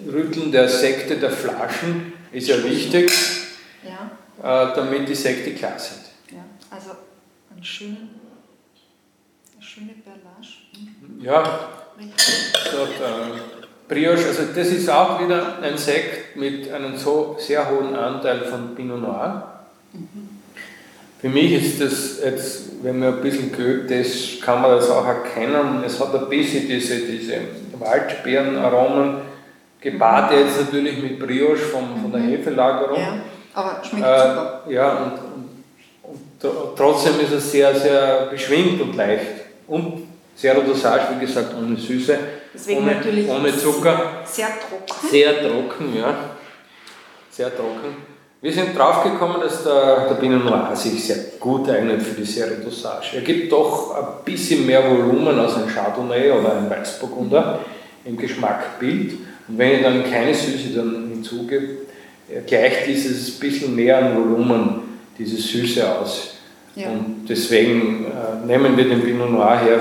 [0.06, 3.10] Rütteln der Sekte der Flaschen ist ja wichtig,
[3.82, 4.68] ja.
[4.68, 6.02] Äh, damit die Sekte klar sind.
[6.30, 6.90] Ja, also
[7.56, 7.96] ein schön,
[9.52, 10.46] eine schöne Perlage.
[11.20, 11.68] Ja,
[12.70, 17.94] so, äh, Brioche, also das ist auch wieder ein Sekt mit einem so sehr hohen
[17.94, 19.60] Anteil von Pinot Noir.
[19.92, 20.28] Mhm.
[21.20, 25.06] Für mich ist das jetzt, wenn man ein bisschen geübt ist, kann man das auch
[25.06, 25.82] erkennen.
[25.84, 27.36] Es hat ein bisschen diese, diese
[27.78, 29.22] Waldbeerenaromen,
[29.80, 30.38] gepaart mhm.
[30.38, 32.28] jetzt natürlich mit Brioche vom, von der mhm.
[32.30, 32.98] Hefelagerung.
[32.98, 33.14] Ja,
[33.54, 34.62] aber schmeckt äh, super.
[34.68, 39.26] Ja, und, und, und, trotzdem ist es sehr, sehr beschwingt und leicht.
[39.66, 40.04] Und
[40.36, 42.18] Zero Dosage, wie gesagt, ohne Süße,
[42.54, 44.22] Deswegen ohne, natürlich ohne Zucker.
[44.24, 45.08] Sehr trocken.
[45.10, 46.14] Sehr trocken, ja.
[47.30, 48.14] Sehr trocken.
[48.40, 52.58] Wir sind draufgekommen, dass der, der Pinot Noir sich sehr gut eignet für die Serie
[52.58, 53.16] Dosage.
[53.16, 57.60] Er gibt doch ein bisschen mehr Volumen als ein Chardonnay oder ein Weißburgunder
[58.04, 59.14] im Geschmackbild.
[59.48, 61.68] Und wenn ich dann keine Süße dann hinzugebe,
[62.46, 66.34] gleicht dieses bisschen mehr an Volumen diese Süße aus.
[66.76, 66.88] Ja.
[66.88, 69.80] Und deswegen äh, nehmen wir den Pinot Noir her,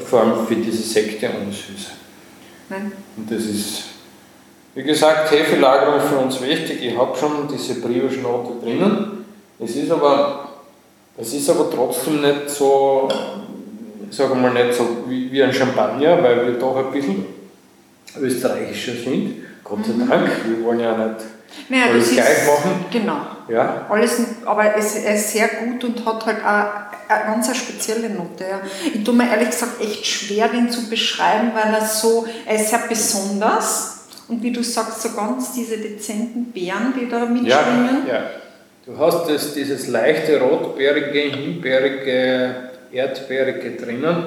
[0.00, 1.90] vor allem für diese Sekte ohne Süße.
[2.68, 2.92] Nein.
[3.16, 3.94] Und das ist
[4.74, 6.82] wie gesagt, Hefelagerung ist für uns wichtig.
[6.82, 9.24] Ich habe schon diese Brioche-Note drinnen.
[9.60, 10.48] Es ist aber,
[11.16, 13.08] es ist aber trotzdem nicht so,
[14.10, 17.24] sagen wir mal, nicht so wie, wie ein Champagner, weil wir doch ein bisschen
[18.20, 19.44] österreichischer sind.
[19.62, 20.08] Gott sei mhm.
[20.08, 20.30] Dank.
[20.44, 21.24] Wir wollen ja nicht
[21.68, 22.84] naja, alles gleich machen.
[22.90, 23.18] Genau.
[23.48, 23.86] Ja.
[23.88, 28.44] Alles, aber es, es ist sehr gut und hat halt auch eine ganz spezielle Note.
[28.48, 28.60] Ja.
[28.92, 32.70] Ich tue mir ehrlich gesagt echt schwer, den zu beschreiben, weil er so, er ist
[32.70, 33.94] sehr besonders
[34.28, 38.06] und wie du sagst, so ganz diese dezenten Beeren, die da mitschwingen.
[38.06, 38.30] Ja, ja.
[38.86, 42.54] Du hast das, dieses leichte rotbeerige, himbeerige,
[42.92, 44.26] erdbeerige drinnen,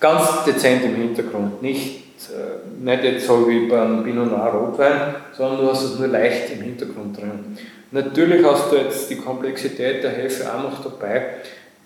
[0.00, 1.62] ganz dezent im Hintergrund.
[1.62, 6.08] Nicht, äh, nicht jetzt so wie beim Pinot Noir Rotwein, sondern du hast es nur
[6.08, 7.56] leicht im Hintergrund drin.
[7.90, 11.36] Natürlich hast du jetzt die Komplexität der Hefe auch noch dabei.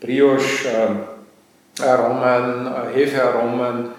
[0.01, 3.91] Brioche, äh, Aromen, äh, Hefearomen,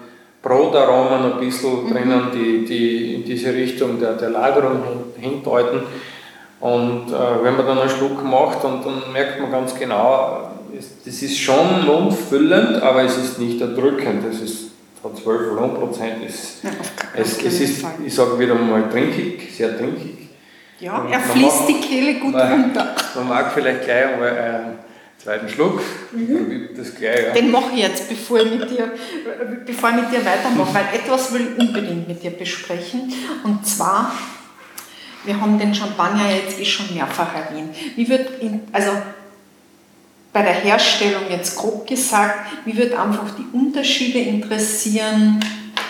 [0.42, 1.92] Brotaromen ein bisschen mhm.
[1.92, 4.82] drinnen, die, die in diese Richtung der, der Lagerung
[5.18, 5.80] hindeuten.
[6.60, 10.50] Und äh, wenn man dann einen Schluck macht, und dann merkt man ganz genau,
[11.04, 14.24] das ist schon mundfüllend, aber es ist nicht erdrückend.
[14.28, 16.24] Das ist von 12 Volumenprozent.
[16.26, 16.70] Es, ja,
[17.14, 20.23] es, es ist, ich sage wieder mal, trinkig, sehr trinkig.
[20.84, 22.94] Ja, er fließt die Kehle gut man, runter.
[23.14, 25.80] Man mag vielleicht gleich einmal äh, zweiten Schluck.
[26.12, 26.68] Mhm.
[26.76, 27.32] Das gleich, ja.
[27.32, 28.92] Den mache ich jetzt, bevor ich, mit dir,
[29.64, 33.10] bevor ich mit dir weitermache, weil etwas will ich unbedingt mit dir besprechen.
[33.44, 34.12] Und zwar,
[35.24, 37.74] wir haben den Champagner jetzt eh schon mehrfach erwähnt.
[37.96, 38.90] Wie wird, in, also
[40.34, 45.40] bei der Herstellung jetzt grob gesagt, wie wird einfach die Unterschiede interessieren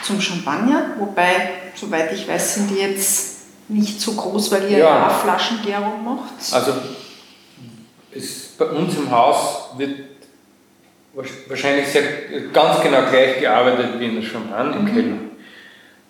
[0.03, 3.34] zum Champagner, wobei, soweit ich weiß, sind die jetzt
[3.69, 6.35] nicht so groß, weil ihr ja, ja Flaschengärung macht.
[6.53, 6.73] Also
[8.15, 9.91] es bei uns im Haus wird
[11.49, 12.03] wahrscheinlich sehr,
[12.53, 14.95] ganz genau gleich gearbeitet wie in der Champagne im mhm.
[14.95, 15.17] Keller.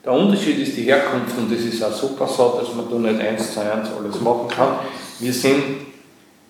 [0.04, 3.26] Der Unterschied ist die Herkunft und das ist auch super so, dass man da nicht
[3.26, 4.78] eins zu eins alles machen kann.
[5.18, 5.62] Wir sind,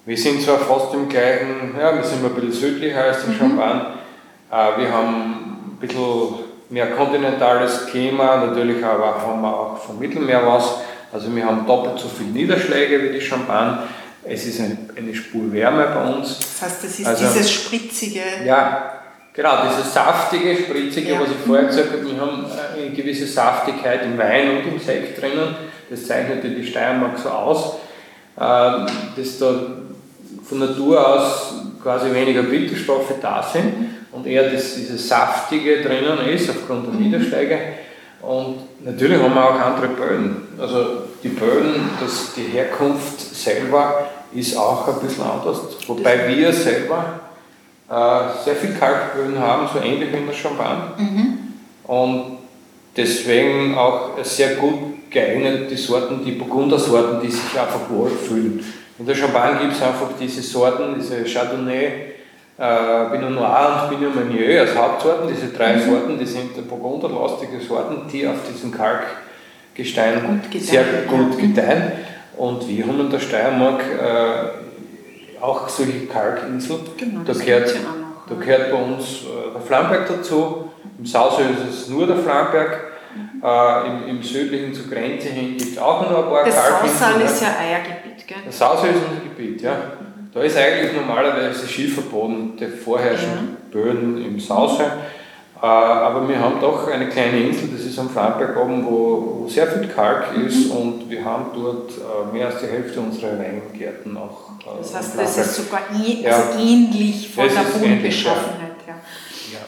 [0.05, 3.39] wir sind zwar fast im gleichen, ja, wir sind ein bisschen südlicher als der mhm.
[3.39, 3.87] Champagne,
[4.51, 10.45] äh, wir haben ein bisschen mehr kontinentales Klima, natürlich aber haben wir auch vom Mittelmeer
[10.45, 10.79] was.
[11.15, 13.85] Also wir haben doppelt so viele Niederschläge wie die Champagne.
[14.25, 16.39] Es ist eine, eine Spur Wärme bei uns.
[16.41, 18.21] Das heißt, es ist also, dieses spritzige.
[18.45, 18.95] Ja,
[19.33, 21.21] genau, dieses saftige, spritzige, ja.
[21.21, 22.05] was ich vorher gesagt habe.
[22.05, 22.47] Wir haben
[22.77, 25.55] eine gewisse Saftigkeit im Wein und im Sekt drinnen.
[25.89, 27.75] Das zeichnete die Steiermark so aus,
[28.41, 28.87] ähm,
[29.17, 29.55] dass da
[30.43, 33.73] von Natur aus quasi weniger Bitterstoffe da sind
[34.11, 37.03] und eher das, dieses Saftige drinnen ist aufgrund der mhm.
[37.03, 37.59] Niederschläge.
[38.27, 40.37] Und natürlich haben wir auch andere Böden.
[40.59, 40.87] Also
[41.23, 45.59] die Böden, das, die Herkunft selber ist auch ein bisschen anders.
[45.87, 47.21] Wobei wir selber
[47.89, 50.93] äh, sehr viel Kalkböden haben, so ähnlich wie in der Champagne.
[50.97, 51.39] Mhm.
[51.85, 52.39] Und
[52.97, 58.65] deswegen auch sehr gut geeignet die Sorten, die Burgundersorten, die sich einfach wohlfühlen.
[58.99, 62.14] In der Champagne gibt es einfach diese Sorten, diese Chardonnay,
[62.59, 65.29] äh, Pinot Noir und Pinot Meunier als Hauptsorten.
[65.29, 65.91] Diese drei mhm.
[65.91, 71.93] Sorten, die sind burgunderlastige Sorten, die auf diesem Kalkgestein gut sehr gut gedeihen.
[72.37, 76.81] Und wir haben in der Steiermark äh, auch solche Kalkinseln.
[76.97, 77.75] Genau, da, gehört,
[78.29, 80.71] da gehört bei uns äh, der Flamberg dazu.
[80.99, 82.93] Im Sausee ist es nur der Flamberg.
[83.15, 83.43] Mhm.
[83.45, 87.21] Äh, im, Im südlichen zur Grenze hin gibt es auch noch ein paar das Kalkinseln.
[87.21, 88.39] Das ist ja Eiergebiet, gell?
[88.47, 89.77] Das Sausee ist unser Gebiet, ja.
[90.35, 93.71] Da ist eigentlich normalerweise Schieferboden, der vorherrschende ja.
[93.71, 94.83] Böden im Sausee.
[94.83, 99.69] Äh, aber wir haben doch eine kleine Insel, das ist am Flamberg oben, wo, sehr
[99.69, 100.47] viel Kalk mhm.
[100.47, 104.51] ist und wir haben dort äh, mehr als die Hälfte unserer Weingärten auch.
[104.61, 106.51] Äh, das heißt, das ist sogar ja.
[106.59, 108.97] ähnlich von das der Bodenbeschaffenheit her.
[109.53, 109.61] Ja.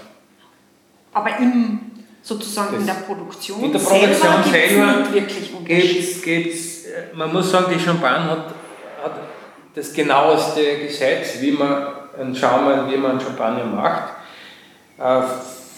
[1.13, 1.79] Aber im,
[2.23, 6.23] sozusagen das in der Produktion, in der Produktion selber, selber nicht wirklich Unterschied.
[6.23, 8.56] Geht's, geht's, man muss sagen, die Champagne hat
[9.77, 11.87] das genaueste Gesetz, wie man
[12.19, 14.15] einen Schaumwein, wie man einen Champagner macht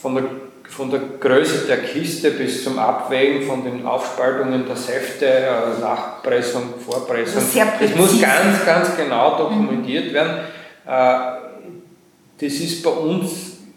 [0.00, 0.24] von der,
[0.68, 6.74] von der Größe der Kiste bis zum Abwägen von den Aufspaltungen der Säfte, äh, Nachpressung,
[6.84, 7.42] Vorpressung.
[7.80, 10.14] Das muss ganz, ganz genau dokumentiert mhm.
[10.14, 10.36] werden.
[10.86, 11.38] Äh,
[12.40, 13.30] das ist bei uns,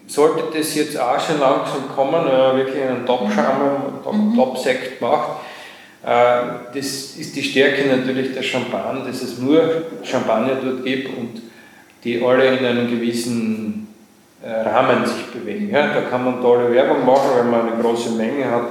[0.05, 4.35] sollte das jetzt auch schon langsam kommen, wenn man wirklich einen Top-Schaum, mhm.
[4.35, 5.39] Top-Sekt macht,
[6.03, 6.85] das
[7.15, 11.41] ist die Stärke natürlich der Champagne, dass es nur Champagner dort gibt und
[12.03, 13.87] die alle in einem gewissen
[14.43, 15.69] Rahmen sich bewegen.
[15.69, 18.69] Ja, da kann man tolle Werbung machen, wenn man eine große Menge hat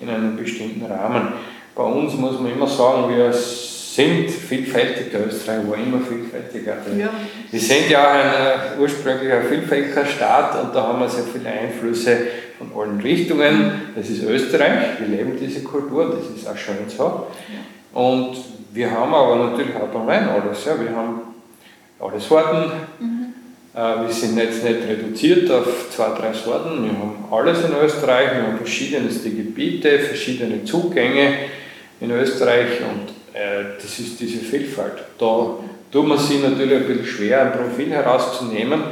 [0.00, 1.34] in einem bestimmten Rahmen.
[1.74, 6.76] Bei uns muss man immer sagen, wir sind vielfältig, der Österreich war immer vielfältiger.
[6.98, 7.10] Ja.
[7.50, 11.24] Wir sind ja auch ein äh, ursprünglich ein vielfältiger Staat und da haben wir sehr
[11.24, 12.16] viele Einflüsse
[12.58, 13.92] von allen Richtungen.
[13.94, 17.26] Das ist Österreich, wir leben diese Kultur, das ist auch schön so.
[17.92, 18.36] Und
[18.72, 20.64] wir haben aber natürlich auch beim Wein alles.
[20.64, 20.80] Ja.
[20.80, 21.20] Wir haben
[22.00, 22.72] alle Sorten.
[22.98, 23.24] Mhm.
[23.74, 26.84] Äh, wir sind jetzt nicht reduziert auf zwei, drei Sorten.
[26.84, 28.34] Wir haben alles in Österreich.
[28.34, 31.34] Wir haben verschiedenste Gebiete, verschiedene Zugänge
[32.00, 35.04] in Österreich und äh, das ist diese Vielfalt.
[35.18, 35.56] Da
[35.90, 38.82] tut man sich natürlich ein bisschen schwer, ein Profil herauszunehmen,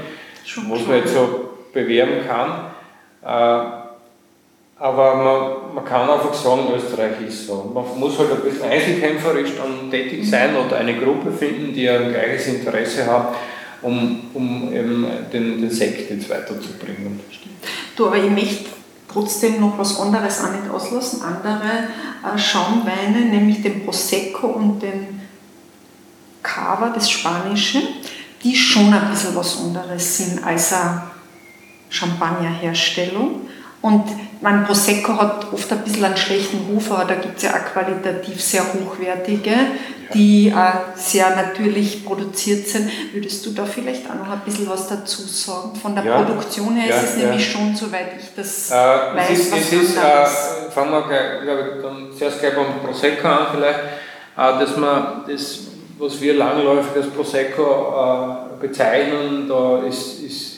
[0.69, 2.72] was man jetzt so bewerben kann.
[3.25, 3.83] Äh,
[4.83, 7.71] aber man, man kann einfach sagen, Österreich ist so.
[7.73, 12.11] Man muss halt ein bisschen einzelkämpferisch dann tätig sein oder eine Gruppe finden, die ein
[12.11, 13.35] gleiches Interesse hat,
[13.83, 17.21] um, um eben den, den Sekt jetzt weiterzubringen.
[17.95, 18.71] Du, aber ich möchte
[19.07, 21.23] trotzdem noch was anderes auch nicht auslassen.
[21.23, 25.21] Andere äh, Schaumweine, nämlich den Prosecco und den
[26.43, 27.83] Cava, das Spanische,
[28.43, 31.12] die schon ein bisschen was anderes sind als eine
[31.93, 33.49] Champagnerherstellung.
[33.83, 34.05] Und
[34.41, 37.73] mein Prosecco hat oft ein bisschen einen schlechten Ruf, aber da gibt es ja auch
[37.73, 39.53] qualitativ sehr hochwertige,
[40.15, 40.55] die äh,
[40.95, 42.89] sehr natürlich produziert sind.
[43.13, 45.75] Würdest du da vielleicht auch noch ein bisschen was dazu sagen?
[45.75, 46.23] Von der ja.
[46.23, 49.61] Produktion her ja, ist es nämlich schon, soweit ich das äh, weiß, es ist, was
[49.61, 53.79] es ist, äh, Fangen wir gleich, glaube ich, dann zuerst gleich beim Prosecco an vielleicht,
[53.79, 55.59] äh, dass man das,
[55.99, 60.52] was wir langläufig als Prosecco äh, bezeichnen, da ist, ist,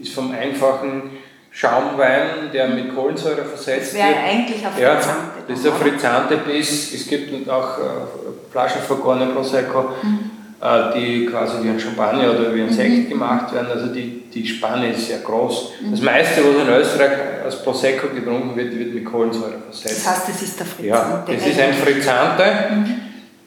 [0.00, 1.10] ist vom einfachen
[1.52, 4.04] Schaumwein, der mit Kohlensäure versetzt wird.
[4.04, 4.82] Das wäre eigentlich ein Frizzante.
[4.82, 5.00] Ja,
[5.48, 6.94] das ist ein Frizzante Biss.
[6.94, 7.82] Es gibt auch äh,
[8.52, 10.30] flaschenvergorene Prosecco, mhm.
[10.60, 13.08] äh, die quasi wie ein Champagner oder wie ein Sekt mhm.
[13.08, 13.68] gemacht werden.
[13.72, 15.72] Also die, die Spanne ist sehr groß.
[15.80, 15.90] Mhm.
[15.90, 17.10] Das meiste, was in Österreich
[17.44, 20.06] als Prosecco getrunken wird, wird mit Kohlensäure versetzt.
[20.06, 20.86] Das heißt, das ist der Frizzante.
[20.86, 22.86] Ja, das ist ein Frizzante, mhm.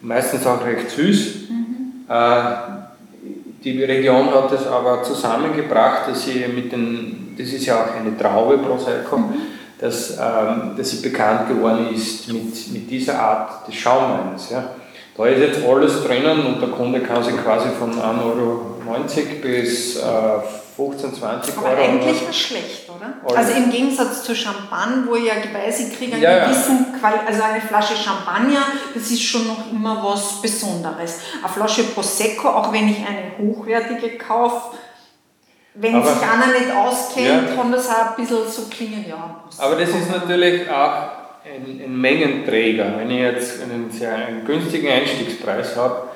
[0.02, 1.36] meistens auch recht süß.
[1.50, 2.06] Mhm.
[2.10, 2.83] Äh,
[3.64, 8.18] die Region hat es aber zusammengebracht, dass sie mit den, das ist ja auch eine
[8.18, 9.34] Traube Prosecco, mhm.
[9.80, 14.50] dass, ähm, dass sie bekannt geworden ist mit, mit dieser Art des Schaumweins.
[14.50, 14.70] Ja.
[15.16, 18.76] Da ist jetzt alles drinnen und der Kunde kann sich quasi von 1,90 Euro
[19.42, 20.02] bis äh,
[20.76, 21.82] 15, 20 Aber Euro.
[21.82, 22.90] Eigentlich was schlecht,
[23.24, 23.38] oder?
[23.38, 27.24] Also im Gegensatz zu Champagne, wo ich ja kriege einen ja, gewissen, ja.
[27.26, 31.20] also eine Flasche Champagner, das ist schon noch immer was Besonderes.
[31.44, 34.78] Eine Flasche Prosecco, auch wenn ich eine hochwertige kaufe,
[35.76, 37.56] wenn aber, sich einer nicht auskennt, ja.
[37.56, 39.44] kann das auch ein bisschen so klingen, ja.
[39.58, 42.94] Aber das ist natürlich auch ein, ein Mengenträger.
[42.98, 46.10] Wenn ich jetzt einen sehr einen günstigen Einstiegspreis habe,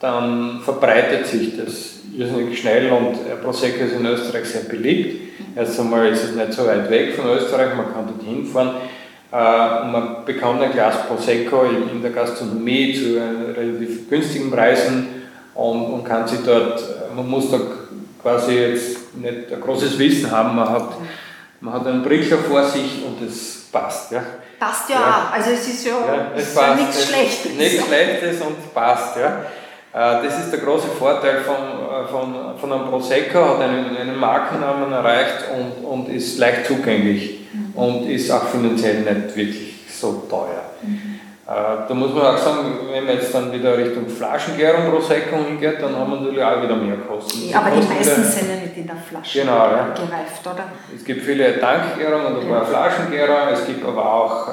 [0.00, 5.34] dann verbreitet sich das irrsinnig schnell und Prosecco ist in Österreich sehr beliebt.
[5.56, 8.70] Erst einmal ist es nicht so weit weg von Österreich, man kann dort hinfahren
[9.32, 13.20] äh, und man bekommt ein Glas Prosecco in der Gastronomie zu
[13.56, 15.08] relativ günstigen Preisen
[15.54, 16.82] und, und kann sich dort,
[17.14, 17.58] man muss da
[18.22, 20.94] quasi jetzt nicht ein großes Wissen haben, man hat,
[21.60, 24.12] man hat einen Brichler vor sich und es passt.
[24.12, 24.22] Ja.
[24.58, 25.32] Passt ja, ja.
[25.32, 27.52] also es ist ja, ja es ja nichts Schlechtes.
[27.52, 29.16] Nichts Schlechtes und passt.
[29.16, 29.44] Ja.
[29.94, 34.18] Äh, das ist der große Vorteil von, äh, von, von einem Prosecco, hat einen, einen
[34.18, 37.76] Markennamen erreicht und, und ist leicht zugänglich mhm.
[37.76, 40.64] und ist auch finanziell nicht wirklich so teuer.
[40.82, 41.20] Mhm.
[41.46, 45.80] Äh, da muss man auch sagen, wenn man jetzt dann wieder Richtung Flaschengärung Prosecco hingeht,
[45.80, 47.50] dann haben wir natürlich auch wieder mehr Kosten.
[47.50, 49.94] Ja, aber die meisten sind ja nicht in der Flasche genau, ja.
[49.94, 50.64] gereift, oder?
[50.92, 54.48] Es gibt viele Tankgärungen und ein paar Flaschengärungen, es gibt aber auch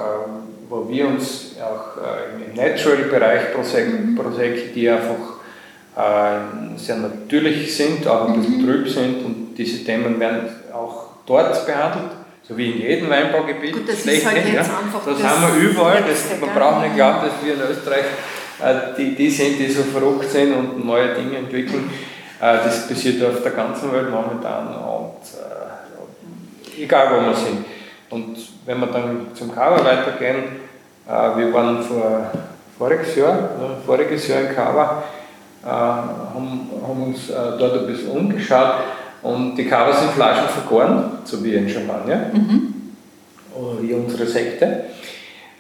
[0.71, 4.15] wo wir uns auch äh, im Natural-Bereich Prosecco, mhm.
[4.15, 5.41] Prosecco, die einfach
[5.97, 8.65] äh, sehr natürlich sind, auch ein bisschen mhm.
[8.65, 12.11] trüb sind und diese Themen werden auch dort behandelt,
[12.47, 13.73] so wie in jedem Weinbaugebiet.
[13.73, 14.61] Gut, das ist halt jetzt ja.
[14.61, 18.05] einfach das, das haben wir überall, das, man braucht nicht glauben, dass wir in Österreich
[18.63, 21.89] äh, die, die sind, die so verrückt sind und neue Dinge entwickeln.
[22.39, 25.19] Äh, das passiert auf der ganzen Welt momentan und
[26.77, 27.65] äh, egal wo wir sind.
[28.11, 28.35] Und
[28.65, 30.43] wenn wir dann zum Kava weitergehen,
[31.07, 32.29] äh, wir waren vor,
[32.77, 35.03] voriges Jahr, äh, voriges Jahr in Kava,
[35.63, 38.73] äh, haben, haben uns dort ein bisschen umgeschaut
[39.23, 42.73] und die Kava sind Flaschen vergoren, so wie in Champagner, mhm.
[43.79, 44.85] wie unsere Sekte.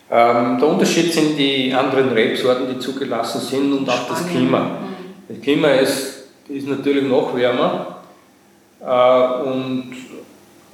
[0.09, 4.59] Ähm, der Unterschied sind die anderen Rebsorten, die zugelassen sind und auch das Klima.
[4.59, 4.75] Mhm.
[5.29, 7.99] Das Klima ist, ist natürlich noch wärmer
[8.81, 9.93] äh, und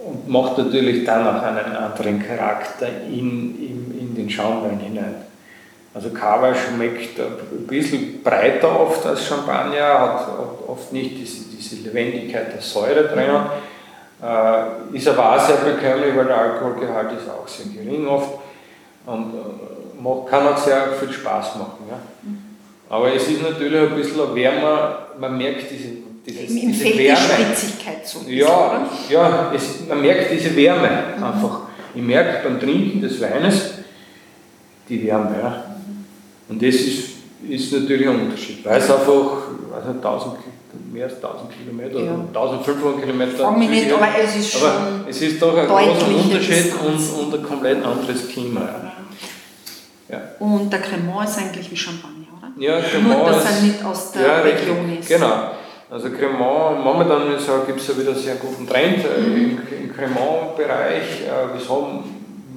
[0.08, 5.16] und macht natürlich dann auch einen anderen Charakter in, in, in den Schaumwein hinein.
[5.94, 10.28] Also Cava schmeckt ein bisschen breiter oft als Champagner, hat
[10.68, 13.30] oft nicht diese, diese Lebendigkeit der Säure drin.
[14.22, 18.30] Äh, ist aber auch sehr bekömmlich, weil der Alkoholgehalt ist auch sehr gering oft
[19.06, 21.86] und äh, kann auch sehr viel Spaß machen.
[21.90, 22.00] Ja.
[22.90, 25.90] Aber es ist natürlich ein bisschen wärmer, man merkt diese,
[26.28, 26.98] dieses, Im diese Wärme.
[27.00, 28.20] Die Spritzigkeit so.
[28.28, 31.24] Ja, ja es, man merkt diese Wärme mhm.
[31.24, 31.62] einfach.
[31.96, 33.74] Ich merke beim Trinken des Weines
[34.88, 35.36] die Wärme.
[35.42, 35.64] Ja.
[36.50, 37.10] Und das ist,
[37.48, 40.36] ist natürlich ein Unterschied, weil es einfach also 1000,
[40.92, 42.14] mehr als 1000 Kilometer, ja.
[42.14, 43.38] 1500 Kilometer.
[43.38, 44.70] Frag mich nicht, aber es ist schon.
[45.08, 48.62] es ist doch ein großer Unterschied und, und, ein komplett anderes Klima.
[50.10, 50.22] Ja.
[50.40, 52.52] Und der Cremant ist eigentlich wie Champagner, oder?
[52.58, 55.10] Ja, Cremant Nur, dass er nicht aus der ja, Region ist.
[55.10, 55.52] Genau.
[55.90, 57.30] Also Cremant, momentan
[57.66, 61.22] gibt es ja wieder einen sehr guten Trend äh, im, im Cremant-Bereich.
[61.24, 62.04] Äh, wieso,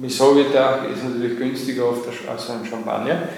[0.01, 1.85] wieso wird der, ist natürlich günstiger
[2.29, 3.29] als ein Champagner.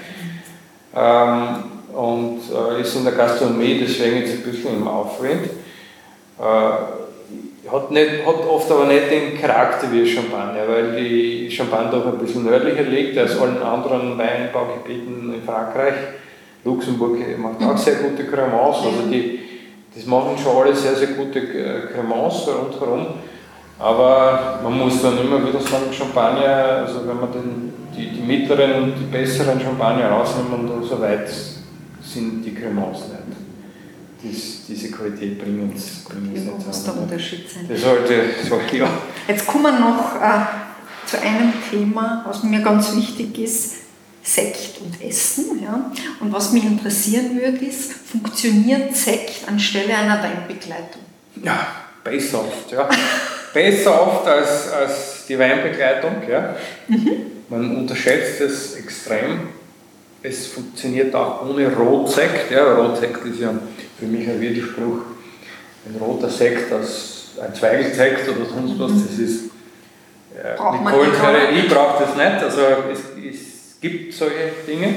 [0.96, 5.46] Ähm, und äh, ist in der Gastronomie deswegen jetzt ein bisschen im Aufwind.
[6.40, 12.06] Äh, hat, nicht, hat oft aber nicht den Charakter wie Champagner, weil die Champagne doch
[12.06, 15.94] ein bisschen nördlicher liegt als allen anderen Weinbaugebieten in Frankreich.
[16.64, 19.53] Luxemburg macht auch sehr gute Cremants, also die,
[19.94, 23.06] das machen schon alle sehr, sehr gute äh, Cremants rundherum.
[23.78, 28.82] Aber man muss dann immer wieder sagen, Champagner, also wenn man den, die, die mittleren
[28.82, 31.28] und die besseren Champagner rausnimmt und so weit
[32.02, 33.38] sind die Cremants nicht.
[34.22, 37.66] Dies, diese Qualität bringen uns nicht muss der Unterschied sein.
[37.68, 38.88] Das sollte, so, ja.
[39.28, 43.83] Jetzt kommen wir noch äh, zu einem Thema, was mir ganz wichtig ist.
[44.24, 45.62] Sekt und Essen.
[45.62, 45.92] Ja?
[46.18, 51.02] Und was mich interessieren würde, ist, funktioniert Sekt anstelle einer Weinbegleitung?
[51.42, 51.66] Ja,
[52.02, 52.72] besser oft.
[52.72, 52.88] Ja.
[53.52, 56.22] besser oft als, als die Weinbegleitung.
[56.28, 56.56] Ja.
[56.88, 57.10] Mhm.
[57.50, 59.48] Man unterschätzt es extrem.
[60.22, 62.50] Es funktioniert auch ohne Rotsekt.
[62.50, 63.52] Ja, Rotsekt ist ja
[63.98, 65.00] für mich ein Widerspruch.
[65.86, 69.50] Ein roter Sekt als ein Zweigelsekt oder sonst was, das ist
[70.34, 71.50] äh, mit Kohlensäure.
[71.54, 72.42] Ich brauche das nicht.
[72.42, 72.60] Also
[72.90, 73.13] es, es
[73.84, 74.94] gibt solche Dinge.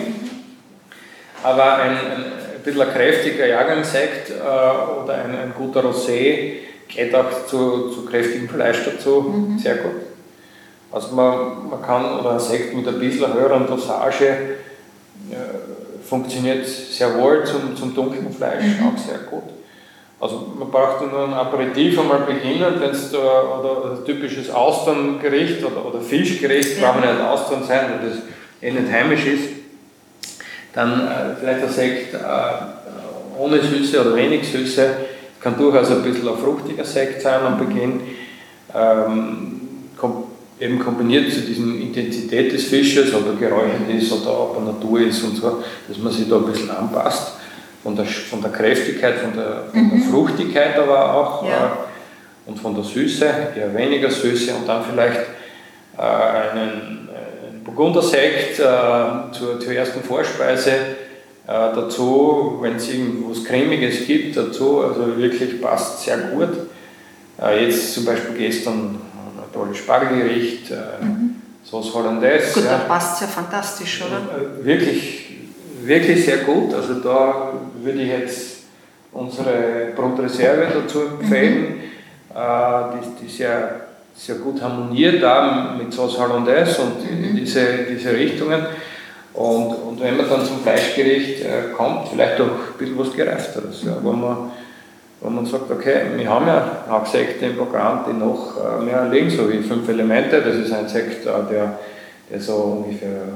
[1.43, 2.23] Aber ein, ein,
[2.55, 6.53] ein bisschen ein kräftiger Jahrgangssekt äh, oder ein, ein guter Rosé
[6.87, 9.59] geht auch zu, zu kräftigem Fleisch dazu mhm.
[9.59, 10.01] sehr gut.
[10.89, 15.35] Also man, man kann, oder ein Sekt mit ein bisschen höheren Dosage äh,
[16.07, 18.87] funktioniert sehr wohl zum, zum dunklen Fleisch mhm.
[18.87, 19.43] auch sehr gut.
[20.19, 25.63] Also man braucht nur ein Aperitif einmal beginnen, wenn es da, oder ein typisches Austerngericht
[25.63, 26.89] oder, oder Fischgericht, ja.
[26.89, 28.19] braucht man nicht Austern sein, weil das
[28.61, 29.49] eh nicht heimisch ist.
[30.73, 32.17] Dann äh, vielleicht ein Sekt äh,
[33.37, 34.89] ohne Süße oder wenig Süße,
[35.41, 38.01] kann durchaus ein bisschen ein fruchtiger Sekt sein am Beginn.
[38.75, 39.61] Ähm,
[40.59, 45.01] eben kombiniert zu dieser Intensität des Fisches, ob er geräuchert ist oder ob er Natur
[45.01, 47.33] ist und so, dass man sich da ein bisschen anpasst.
[47.83, 50.11] Von der, von der Kräftigkeit, von der, von der mhm.
[50.11, 51.65] Fruchtigkeit aber auch ja.
[51.65, 55.21] äh, und von der Süße, eher weniger Süße und dann vielleicht
[55.97, 57.06] einen
[57.67, 58.63] Burgundersekt äh,
[59.33, 66.03] zur, zur ersten Vorspeise äh, dazu, wenn es irgendwas Cremiges gibt, dazu, also wirklich passt
[66.03, 66.49] sehr gut.
[67.41, 71.35] Äh, jetzt zum Beispiel gestern ein tolles Spargelgericht, äh, mhm.
[71.63, 72.53] Sauce Hollandaise.
[72.53, 72.71] Gut, ja.
[72.71, 74.17] da passt es ja fantastisch, oder?
[74.17, 75.37] Äh, wirklich,
[75.83, 76.73] wirklich sehr gut.
[76.73, 78.57] Also da würde ich jetzt
[79.11, 81.81] unsere Brotreserve dazu empfehlen, mhm.
[82.35, 83.86] Äh, die, die sehr,
[84.17, 87.35] sehr gut harmoniert da mit Sauce Hollandaise und mhm.
[87.35, 88.65] diese, diese Richtungen.
[89.33, 93.83] Und, und wenn man dann zum Fleischgericht äh, kommt, vielleicht auch ein bisschen was Gereifteres,
[93.83, 94.51] ja, wo, man,
[95.21, 99.29] wo man sagt, okay, wir haben ja Hacksekte im Programm, die noch äh, mehr liegen,
[99.29, 100.41] so wie fünf Elemente.
[100.41, 101.77] Das ist ein Sekt, äh, der,
[102.31, 103.27] der so ungefähr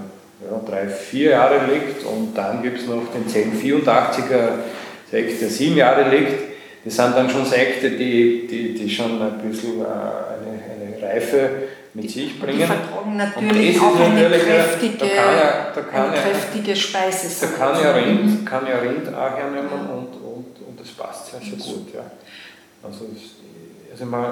[0.49, 2.03] ja, drei, vier Jahre liegt.
[2.03, 4.49] Und dann gibt es noch den 1084er
[5.11, 6.51] Sekt, der sieben Jahre liegt.
[6.83, 10.70] Das sind dann schon Sekte, die, die, die schon ein bisschen äh, eine
[11.11, 11.49] Reife
[11.93, 12.59] mit sich bringen.
[12.59, 17.47] Die vertragen natürlich auch eine kräftige, da kann ja, da kann eine kräftige Speise.
[17.47, 21.41] Da kann ja Rind, kann ja Rind auch hernehmen und, und, und das passt sehr,
[21.41, 21.93] sehr gut.
[21.93, 22.01] Ja.
[22.83, 23.05] Also,
[23.91, 24.25] also man,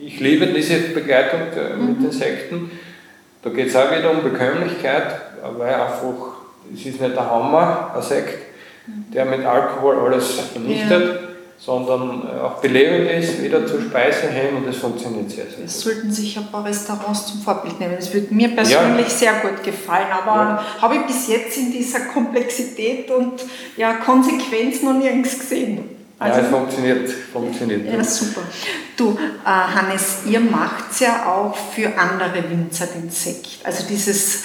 [0.00, 1.40] ich liebe diese Begleitung
[1.86, 2.06] mit mhm.
[2.06, 2.70] Insekten.
[3.42, 5.20] Da geht es auch wieder um Bekömmlichkeit,
[5.58, 6.14] weil einfach,
[6.72, 8.38] es ist nicht der Hammer, ein Sekt,
[8.86, 9.12] mhm.
[9.12, 11.21] der mit Alkohol alles vernichtet.
[11.21, 11.21] Ja
[11.64, 15.70] sondern äh, auch belebend ist, wieder zur Speise hin und das funktioniert sehr, sehr gut.
[15.70, 17.94] sollten sich ein paar Restaurants zum Vorbild nehmen.
[17.96, 19.14] Das würde mir persönlich ja.
[19.14, 20.64] sehr gut gefallen, aber ja.
[20.82, 23.44] habe ich bis jetzt in dieser Komplexität und
[23.76, 25.88] ja, Konsequenz noch nirgends gesehen.
[26.18, 27.10] Also, ja, es funktioniert.
[27.32, 28.42] funktioniert ja, super.
[28.96, 33.58] Du, äh, Hannes, ihr macht es ja auch für andere Winzer den Sekt.
[33.64, 34.44] Also dieses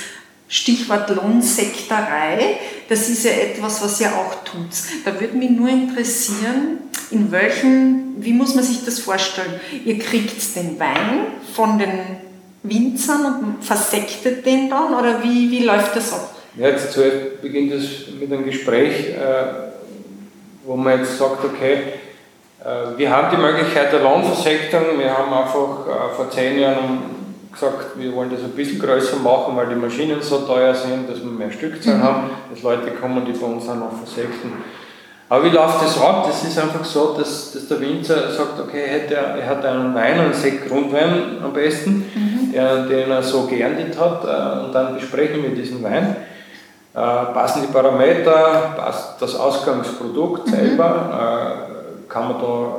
[0.49, 4.69] Stichwort Lohnsektorei, das ist ja etwas, was ihr auch tut.
[5.03, 6.79] Da würde mich nur interessieren,
[7.11, 9.59] in welchen, wie muss man sich das vorstellen?
[9.83, 11.99] Ihr kriegt den Wein von den
[12.63, 16.35] Winzern und versektet den dann oder wie, wie läuft das ab?
[16.55, 16.97] Ja, jetzt
[17.41, 19.67] beginnt es mit einem Gespräch, äh,
[20.65, 21.77] wo man jetzt sagt, okay,
[22.63, 27.16] äh, wir haben die Möglichkeit der Lohnversektung, wir haben einfach äh, vor zehn Jahren
[27.59, 31.19] gesagt, wir wollen das ein bisschen größer machen, weil die Maschinen so teuer sind, dass
[31.19, 32.03] wir mehr Stückzahlen mhm.
[32.03, 34.53] haben, dass Leute kommen, die bei uns auch noch versekten.
[35.29, 36.25] Aber wie läuft das ab?
[36.25, 40.33] Das ist einfach so, dass, dass der Winzer sagt, okay, er, hat einen Wein, einen
[40.33, 42.51] Sekt Grundwein am besten, mhm.
[42.53, 46.15] der, den er so geendet hat, äh, und dann besprechen wir diesen Wein.
[46.93, 50.51] Äh, passen die Parameter, passt das Ausgangsprodukt mhm.
[50.51, 52.75] selber, äh, kann man da,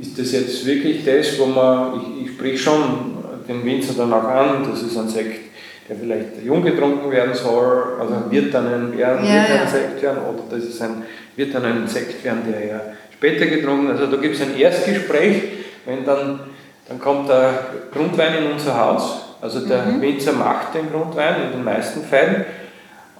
[0.00, 3.17] ist das jetzt wirklich das, wo man, ich, ich sprich schon
[3.48, 5.48] den Winzer dann auch an, das ist ein Sekt,
[5.88, 9.62] der vielleicht jung getrunken werden soll, also wird dann ein, werden, ja, wird ja.
[9.62, 11.02] ein Sekt werden, oder das ist ein,
[11.34, 12.80] wird dann ein Sekt werden, der ja
[13.14, 15.42] später getrunken Also da gibt es ein Erstgespräch,
[15.86, 16.40] wenn dann,
[16.88, 17.50] dann kommt der
[17.92, 20.02] Grundwein in unser Haus, also der mhm.
[20.02, 22.44] Winzer macht den Grundwein in den meisten Fällen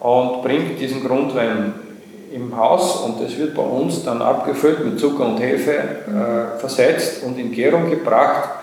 [0.00, 1.72] und bringt diesen Grundwein
[2.32, 7.22] im Haus und es wird bei uns dann abgefüllt mit Zucker und Hefe, äh, versetzt
[7.24, 8.57] und in Gärung gebracht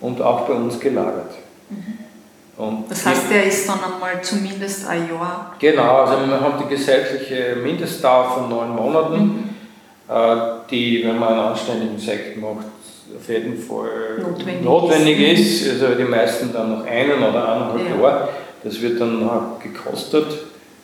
[0.00, 1.30] und auch bei uns gelagert.
[1.68, 2.84] Mhm.
[2.88, 5.54] das heißt, der ist dann einmal zumindest ein Jahr?
[5.58, 9.50] Genau, also wir haben die gesetzliche Mindestdauer von neun Monaten, mhm.
[10.08, 10.36] Äh,
[10.70, 12.66] die, wenn man einen anständigen Sekt macht,
[13.16, 15.66] auf jeden Fall notwendig, notwendig ist.
[15.66, 15.82] ist.
[15.82, 17.96] Also die meisten dann noch einen oder eineinhalb ja.
[17.96, 18.28] Jahre.
[18.62, 19.28] Das wird dann
[19.62, 20.26] gekostet.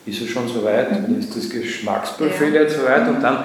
[0.05, 0.91] Ist es schon soweit?
[0.91, 1.03] Mhm.
[1.03, 2.63] Dann ist das Geschmacksprofil ja.
[2.63, 3.45] jetzt soweit und dann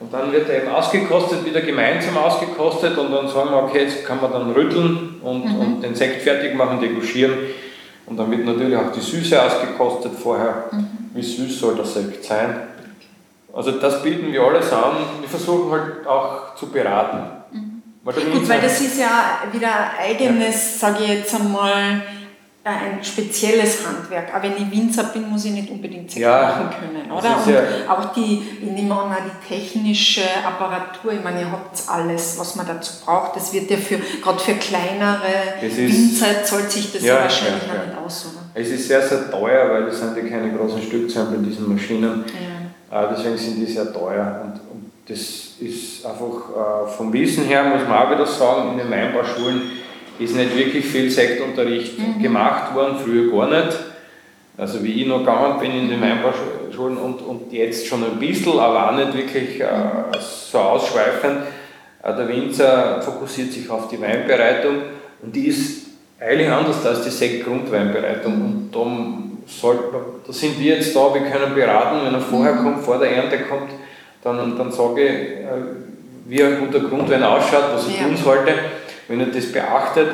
[0.00, 4.06] und dann wird er eben ausgekostet, wieder gemeinsam ausgekostet und dann sagen wir, okay, jetzt
[4.06, 5.60] kann man dann rütteln und, mhm.
[5.60, 7.34] und den Sekt fertig machen, deguschieren.
[8.06, 10.66] Und dann wird natürlich auch die Süße ausgekostet vorher.
[10.70, 10.86] Mhm.
[11.14, 12.60] Wie süß soll der Sekt sein?
[13.52, 14.96] Also das bieten wir alles an.
[15.20, 17.18] Wir versuchen halt auch zu beraten.
[17.50, 17.82] Mhm.
[18.04, 20.88] Weil Gut, weil das ist ja wieder eigenes, ja.
[20.88, 22.02] sage ich jetzt einmal,
[22.68, 24.34] ein spezielles Handwerk.
[24.34, 27.36] Aber wenn ich Winzer bin, muss ich nicht unbedingt Sekt ja, machen können, oder?
[27.36, 32.38] Und ja auch die, ich nehme an, die technische Apparatur, ich meine, ihr habt alles,
[32.38, 33.36] was man dazu braucht.
[33.36, 37.98] Das wird ja für, gerade für kleinere Winzer zahlt sich das ja, wahrscheinlich ja, nicht
[37.98, 38.44] aus, oder?
[38.54, 42.24] Es ist sehr, sehr teuer, weil es sind ja keine großen Stückzahlen bei diesen Maschinen.
[42.90, 43.04] Ja.
[43.04, 44.42] Äh, deswegen sind die sehr teuer.
[44.44, 45.18] Und, und das
[45.60, 49.77] ist einfach äh, vom Wissen her, muss man auch wieder sagen, in den Weinbauschulen
[50.18, 52.22] ist nicht wirklich viel Sektunterricht mhm.
[52.22, 53.78] gemacht worden, früher gar nicht.
[54.56, 58.58] Also wie ich noch gegangen bin in den Weinbauschulen und, und jetzt schon ein bisschen,
[58.58, 59.66] aber auch nicht wirklich äh,
[60.20, 61.42] so ausschweifend.
[62.02, 64.76] Äh, der Winzer fokussiert sich auf die Weinbereitung
[65.22, 65.86] und die ist
[66.20, 68.32] eigentlich anders als die Sektgrundweinbereitung.
[68.32, 68.84] Und da,
[69.46, 69.82] sollte,
[70.26, 72.64] da sind wir jetzt da, wir können beraten, wenn er vorher mhm.
[72.64, 73.70] kommt, vor der Ernte kommt,
[74.24, 75.46] dann, dann sage ich, äh,
[76.26, 78.08] wie ein guter Grundwein ausschaut, was er ja.
[78.08, 78.52] tun sollte.
[79.08, 80.08] Wenn er das beachtet,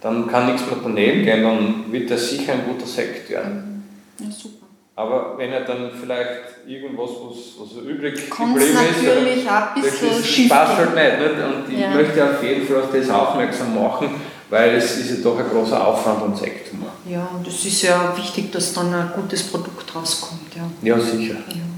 [0.00, 3.88] dann kann nichts mehr daneben gehen, dann wird er sicher ein guter Sekt werden.
[4.18, 4.66] Ja, super.
[4.96, 9.82] Aber wenn er dann vielleicht irgendwas, was, was übrig Kommt's geblieben ist, natürlich auch ein
[9.82, 11.44] bisschen das, ist, passt halt nicht, nicht.
[11.44, 11.90] Und ich ja.
[11.90, 14.10] möchte auf jeden Fall auf das aufmerksam machen,
[14.50, 16.92] weil es ist ja doch ein großer Aufwand, einen Sekt zu machen.
[17.08, 20.54] Ja, und es ist ja wichtig, dass dann ein gutes Produkt rauskommt.
[20.54, 21.34] Ja, ja sicher.
[21.48, 21.73] Ja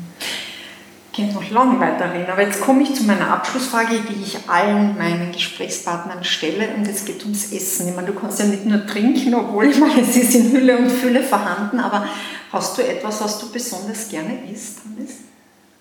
[1.16, 5.32] könnte noch lange weiterreden, aber jetzt komme ich zu meiner Abschlussfrage, die ich allen meinen
[5.32, 7.88] Gesprächspartnern stelle und es geht ums Essen.
[7.88, 10.76] Ich meine, du kannst ja nicht nur trinken, obwohl ich meine, es ist in Hülle
[10.76, 12.06] und Fülle vorhanden, aber
[12.52, 15.18] hast du etwas, was du besonders gerne isst, Hannes?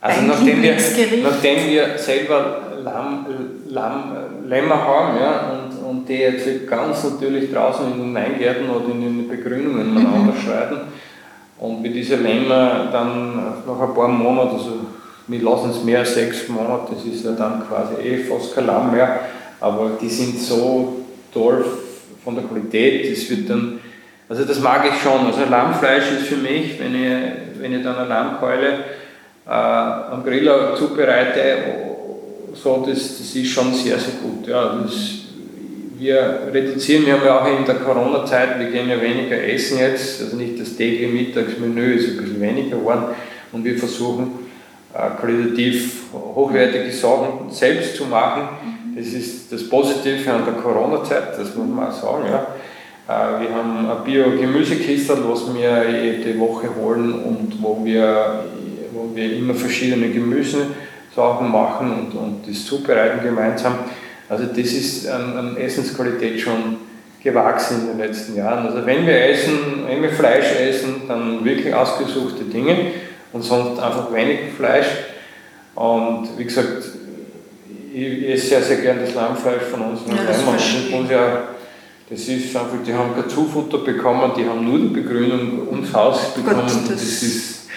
[0.01, 0.77] Also nachdem wir,
[1.23, 3.25] nachdem wir selber Lamm,
[3.67, 4.15] Lamm,
[4.47, 9.01] Lämmer haben ja, und, und die jetzt ganz natürlich draußen in den Weingärten oder in
[9.01, 10.41] den Begrünungen miteinander mhm.
[10.45, 10.77] schreiten
[11.57, 14.79] und wir diese Lämmer dann nach ein paar Monaten, also
[15.27, 18.67] wir lassen es mehr als sechs Monate, das ist ja dann quasi eh fast kein
[18.67, 19.21] Lamm mehr,
[19.59, 21.65] aber die sind so toll
[22.23, 23.79] von der Qualität, das wird dann,
[24.29, 27.95] also das mag ich schon, also Lammfleisch ist für mich, wenn ich, wenn ich dann
[27.95, 28.73] eine Lammkeule
[29.47, 31.41] äh, am Griller zubereite,
[32.53, 34.47] so, das, das ist schon sehr, sehr gut.
[34.47, 34.93] Ja, das,
[35.97, 40.21] wir reduzieren, wir haben ja auch in der Corona-Zeit, wir gehen ja weniger essen jetzt,
[40.21, 43.05] also nicht das tägliche Mittagsmenü ist ein bisschen weniger geworden
[43.51, 44.44] und wir versuchen
[45.19, 48.43] qualitativ hochwertige Sachen selbst zu machen.
[48.43, 48.95] Mhm.
[48.95, 52.23] Das ist das Positive an der Corona-Zeit, das muss man auch sagen.
[52.31, 52.47] Ja.
[53.07, 58.45] Äh, wir haben ein Bio-Gemüsekistel, was wir jede Woche holen und wo wir,
[58.93, 63.79] wo wir immer verschiedene Gemüsesachen machen und, und das zubereiten gemeinsam.
[64.29, 66.77] Also das ist an, an Essensqualität schon
[67.21, 68.65] gewachsen in den letzten Jahren.
[68.65, 72.77] Also wenn wir essen, wenn wir Fleisch essen, dann wirklich ausgesuchte Dinge
[73.35, 74.87] und sonst einfach wenig Fleisch.
[75.75, 76.83] Und wie gesagt,
[77.93, 79.99] ich esse sehr, sehr gern das Lammfleisch von uns.
[80.07, 81.43] Ja, das, uns ja,
[82.09, 86.33] das ist einfach, die haben kein Zufutter bekommen, die haben nur die Begrünung ums Haus
[86.33, 86.61] bekommen.
[86.61, 87.67] Gott, das, das, ist,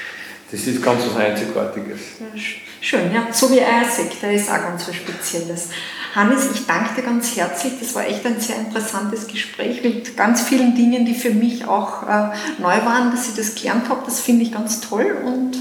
[0.48, 2.00] das ist ganz was Einzigartiges.
[2.20, 2.40] Ja,
[2.80, 3.26] schön, ja.
[3.32, 5.70] So wie Eiersekt, der ist auch ganz was Spezielles.
[6.14, 7.74] Hannes, ich danke dir ganz herzlich.
[7.80, 12.02] Das war echt ein sehr interessantes Gespräch mit ganz vielen Dingen, die für mich auch
[12.02, 14.02] äh, neu waren, dass ich das gelernt habe.
[14.04, 15.56] Das finde ich ganz toll und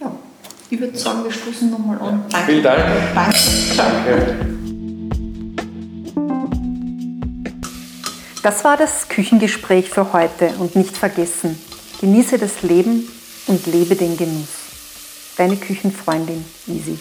[0.00, 0.12] ja,
[0.70, 2.24] ich würde sagen, wir stoßen nochmal an.
[2.30, 2.46] Danke.
[2.46, 2.84] Vielen Dank.
[3.14, 3.38] Danke.
[3.76, 4.60] Danke.
[8.42, 11.58] Das war das Küchengespräch für heute und nicht vergessen,
[12.00, 13.06] genieße das Leben
[13.48, 14.48] und lebe den Genuss.
[15.36, 16.98] Deine Küchenfreundin Easy.